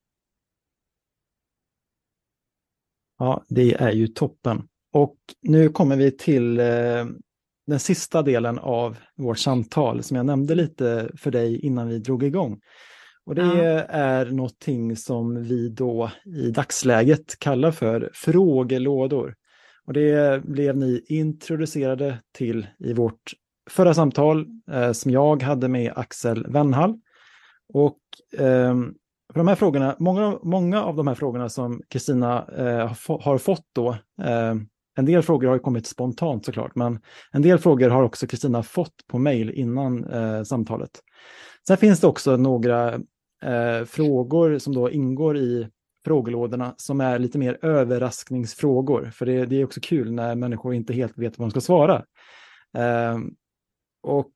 [3.20, 4.64] Ja, det är ju toppen.
[4.94, 7.06] Och nu kommer vi till eh,
[7.68, 12.24] den sista delen av vårt samtal som jag nämnde lite för dig innan vi drog
[12.24, 12.60] igång.
[13.26, 13.84] Och det ja.
[13.90, 19.36] är någonting som vi då i dagsläget kallar för frågelådor.
[19.86, 23.34] Och det blev ni introducerade till i vårt
[23.70, 27.00] förra samtal eh, som jag hade med Axel Wennhall.
[27.74, 28.00] Och
[28.38, 28.76] eh,
[29.34, 33.66] för de här frågorna, många, många av de här frågorna som Kristina eh, har fått
[33.76, 33.90] då,
[34.22, 34.56] eh,
[34.98, 37.00] en del frågor har kommit spontant såklart, men
[37.32, 40.92] en del frågor har också Kristina fått på mejl innan eh, samtalet.
[41.68, 42.94] Sen finns det också några
[43.44, 45.68] eh, frågor som då ingår i
[46.06, 50.94] frågelådorna som är lite mer överraskningsfrågor, för det, det är också kul när människor inte
[50.94, 52.04] helt vet vad de ska svara.
[52.78, 53.18] Eh,
[54.04, 54.32] och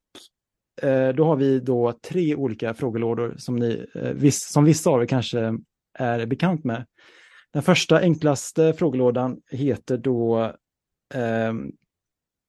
[0.81, 5.05] Eh, då har vi då tre olika frågelådor som, ni, eh, som vissa av er
[5.05, 5.57] kanske
[5.99, 6.85] är bekant med.
[7.53, 10.53] Den första enklaste frågelådan heter då
[11.13, 11.53] eh,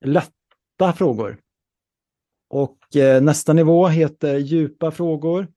[0.04, 1.38] lätta frågor.
[2.50, 5.48] Och eh, nästa nivå heter djupa frågor.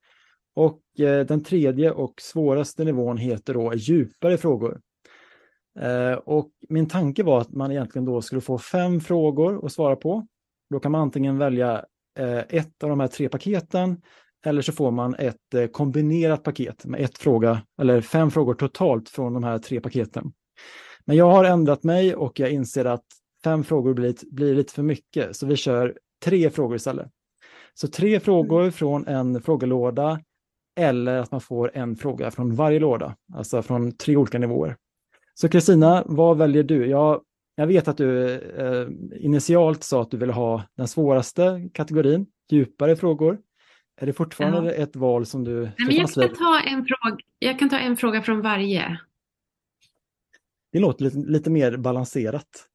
[0.56, 4.82] Och eh, den tredje och svåraste nivån heter då djupare frågor.
[5.80, 9.96] Eh, och min tanke var att man egentligen då skulle få fem frågor att svara
[9.96, 10.28] på.
[10.70, 11.86] Då kan man antingen välja
[12.50, 14.02] ett av de här tre paketen
[14.46, 19.10] eller så får man ett eh, kombinerat paket med ett fråga eller fem frågor totalt
[19.10, 20.32] från de här tre paketen.
[21.06, 23.06] Men jag har ändrat mig och jag inser att
[23.44, 27.08] fem frågor blir, blir lite för mycket så vi kör tre frågor istället.
[27.74, 28.72] Så tre frågor mm.
[28.72, 30.20] från en frågelåda
[30.80, 34.78] eller att man får en fråga från varje låda, alltså från tre olika nivåer.
[35.34, 36.86] Så Kristina, vad väljer du?
[36.86, 37.22] Jag
[37.60, 38.88] jag vet att du eh,
[39.26, 43.40] initialt sa att du ville ha den svåraste kategorin, djupare frågor.
[44.02, 44.84] Är det fortfarande ja.
[44.84, 47.98] ett val som du Nej, men jag, ska ta en fråga, jag kan ta en
[47.98, 49.00] fråga från varje.
[50.72, 52.68] Det låter lite, lite mer balanserat.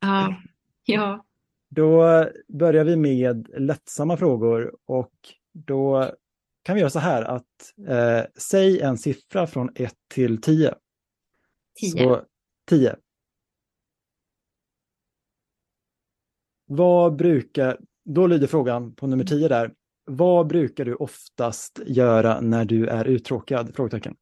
[0.00, 0.36] Ja.
[0.84, 1.24] ja.
[1.68, 2.04] Då
[2.48, 5.14] börjar vi med lättsamma frågor och
[5.52, 6.10] då
[6.62, 10.74] kan vi göra så här att eh, säg en siffra från 1 till 10.
[11.80, 12.20] 10.
[12.68, 12.96] 10.
[16.66, 22.64] Vad brukar, då lyder frågan på nummer 10 där, vad brukar du oftast göra när
[22.64, 23.74] du är uttråkad?
[23.74, 24.16] Frågetecken.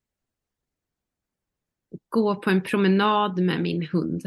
[2.09, 4.23] Gå på en promenad med min hund.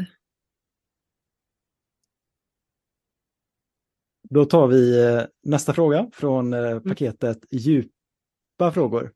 [4.30, 6.82] Då tar vi eh, nästa fråga från eh, mm.
[6.82, 7.62] paketet mm.
[7.62, 9.12] djupa frågor.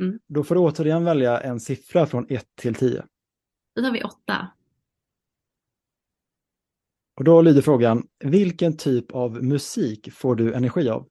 [0.00, 0.18] Mm.
[0.26, 3.04] Då får du återigen välja en siffra från 1 till 10.
[3.74, 4.48] Då tar vi 8.
[7.16, 11.08] Och då lyder frågan, vilken typ av musik får du energi av?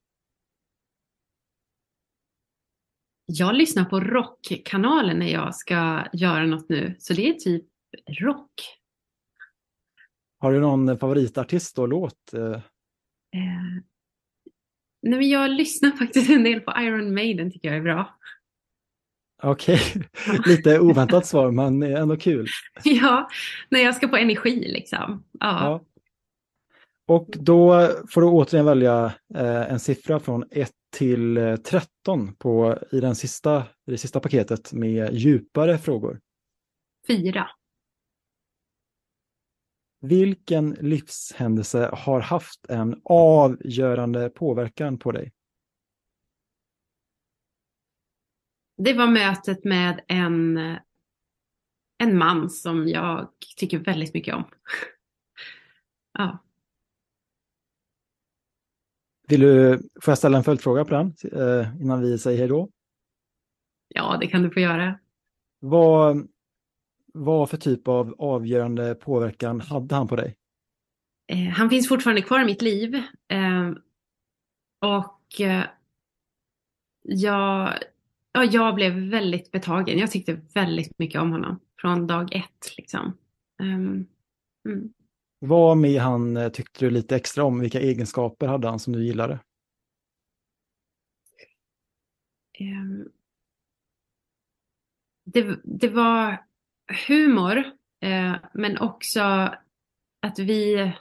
[3.26, 7.64] Jag lyssnar på rockkanalen när jag ska göra något nu, så det är typ
[8.20, 8.52] rock.
[10.38, 12.34] Har du någon favoritartist och låt?
[12.34, 12.60] Eh,
[15.02, 18.18] nej, men jag lyssnar faktiskt en del på Iron Maiden, tycker jag är bra.
[19.42, 20.38] Okej, okay.
[20.46, 22.46] lite oväntat svar men ändå kul.
[22.84, 23.28] ja,
[23.68, 25.24] när jag ska på energi liksom.
[25.40, 25.64] Ja.
[25.64, 25.84] ja.
[27.06, 32.78] Och då får du återigen välja eh, en siffra från 1 till 13 eh, på,
[32.92, 36.20] i, den sista, i det sista paketet med djupare frågor.
[37.06, 37.48] Fyra.
[40.00, 45.32] Vilken livshändelse har haft en avgörande påverkan på dig?
[48.76, 50.58] Det var mötet med en,
[51.98, 54.44] en man som jag tycker väldigt mycket om.
[56.12, 56.43] ja.
[59.28, 62.70] Vill du, får jag ställa en följdfråga på den eh, innan vi säger hej då?
[63.88, 64.98] Ja, det kan du få göra.
[65.60, 66.28] Vad,
[67.12, 70.36] vad för typ av avgörande påverkan hade han på dig?
[71.26, 72.94] Eh, han finns fortfarande kvar i mitt liv.
[73.28, 73.70] Eh,
[74.80, 75.64] och eh,
[77.02, 77.78] jag,
[78.32, 79.98] ja, jag blev väldigt betagen.
[79.98, 82.76] Jag tyckte väldigt mycket om honom från dag ett.
[82.76, 83.16] Liksom.
[83.62, 84.06] Ehm,
[84.68, 84.92] mm.
[85.46, 87.60] Vad med han eh, tyckte du lite extra om?
[87.60, 89.38] Vilka egenskaper hade han som du gillade?
[92.60, 93.12] Um,
[95.24, 96.44] det, det var
[97.08, 97.56] humor,
[98.00, 99.20] eh, men också
[100.20, 100.92] att vi,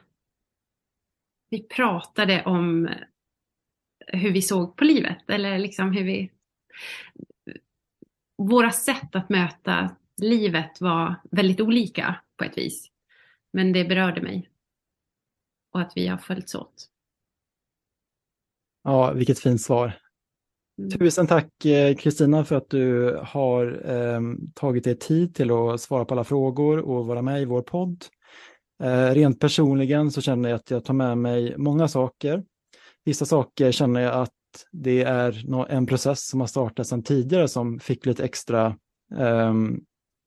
[1.49, 2.89] vi pratade om
[4.07, 6.31] hur vi såg på livet eller liksom hur vi...
[8.37, 12.92] Våra sätt att möta livet var väldigt olika på ett vis.
[13.53, 14.49] Men det berörde mig.
[15.73, 16.89] Och att vi har följts åt.
[18.83, 19.99] Ja, vilket fint svar.
[20.77, 20.91] Mm.
[20.91, 24.21] Tusen tack eh, Kristina för att du har eh,
[24.53, 28.05] tagit dig tid till att svara på alla frågor och vara med i vår podd.
[28.83, 32.43] Eh, rent personligen så känner jag att jag tar med mig många saker.
[33.05, 34.31] Vissa saker känner jag att
[34.71, 38.65] det är en process som har startat sedan tidigare som fick lite extra
[39.17, 39.53] eh,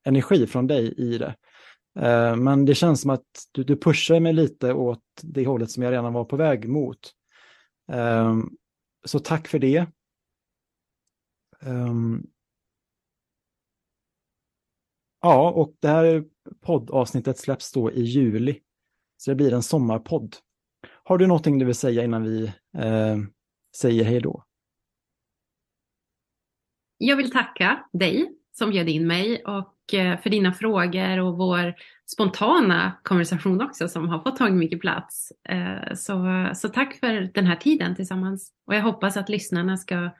[0.07, 1.35] energi från dig i det.
[1.97, 5.83] Eh, men det känns som att du, du pushar mig lite åt det hållet som
[5.83, 6.99] jag redan var på väg mot.
[7.93, 8.37] Eh,
[9.05, 9.87] så tack för det.
[11.61, 12.27] Um,
[15.21, 16.25] ja, och det här
[16.61, 18.61] poddavsnittet släpps då i juli.
[19.17, 20.37] Så det blir en sommarpodd.
[21.05, 22.45] Har du någonting du vill säga innan vi
[22.79, 23.17] eh,
[23.77, 24.45] säger hej då?
[26.99, 31.75] Jag vill tacka dig som bjöd in mig och Eh, för dina frågor och vår
[32.07, 35.33] spontana konversation också som har fått tagit mycket plats.
[35.49, 38.53] Eh, så, så tack för den här tiden tillsammans.
[38.67, 40.11] Och jag hoppas att lyssnarna ska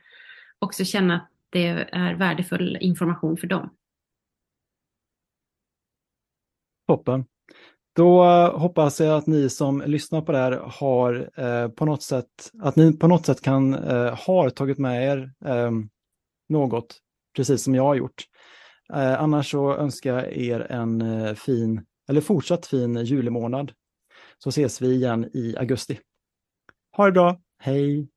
[0.59, 3.71] också känna att det är värdefull information för dem.
[6.89, 7.25] Toppen.
[7.97, 12.03] Då eh, hoppas jag att ni som lyssnar på det här har eh, på något
[12.03, 15.71] sätt, att ni på något sätt kan, eh, har tagit med er eh,
[16.49, 16.99] något,
[17.37, 18.25] precis som jag har gjort.
[18.93, 23.73] Eh, annars så önskar jag er en eh, fin, eller fortsatt fin julimånad.
[24.39, 26.01] Så ses vi igen i augusti.
[26.97, 28.09] Ha det bra, hej!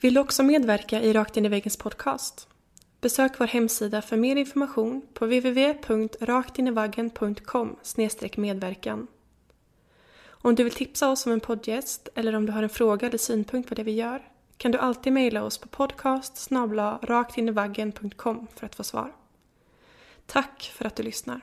[0.00, 2.48] Vill du också medverka i Rakt in i väggens podcast?
[3.00, 7.76] Besök vår hemsida för mer information på www.raktinivaggen.com
[8.36, 9.06] medverkan.
[10.28, 13.18] Om du vill tipsa oss om en poddgäst eller om du har en fråga eller
[13.18, 14.22] synpunkt på det vi gör
[14.56, 16.36] kan du alltid mejla oss på podcast
[17.02, 19.12] raktinivaggen.com för att få svar.
[20.26, 21.40] Tack för att du lyssnar.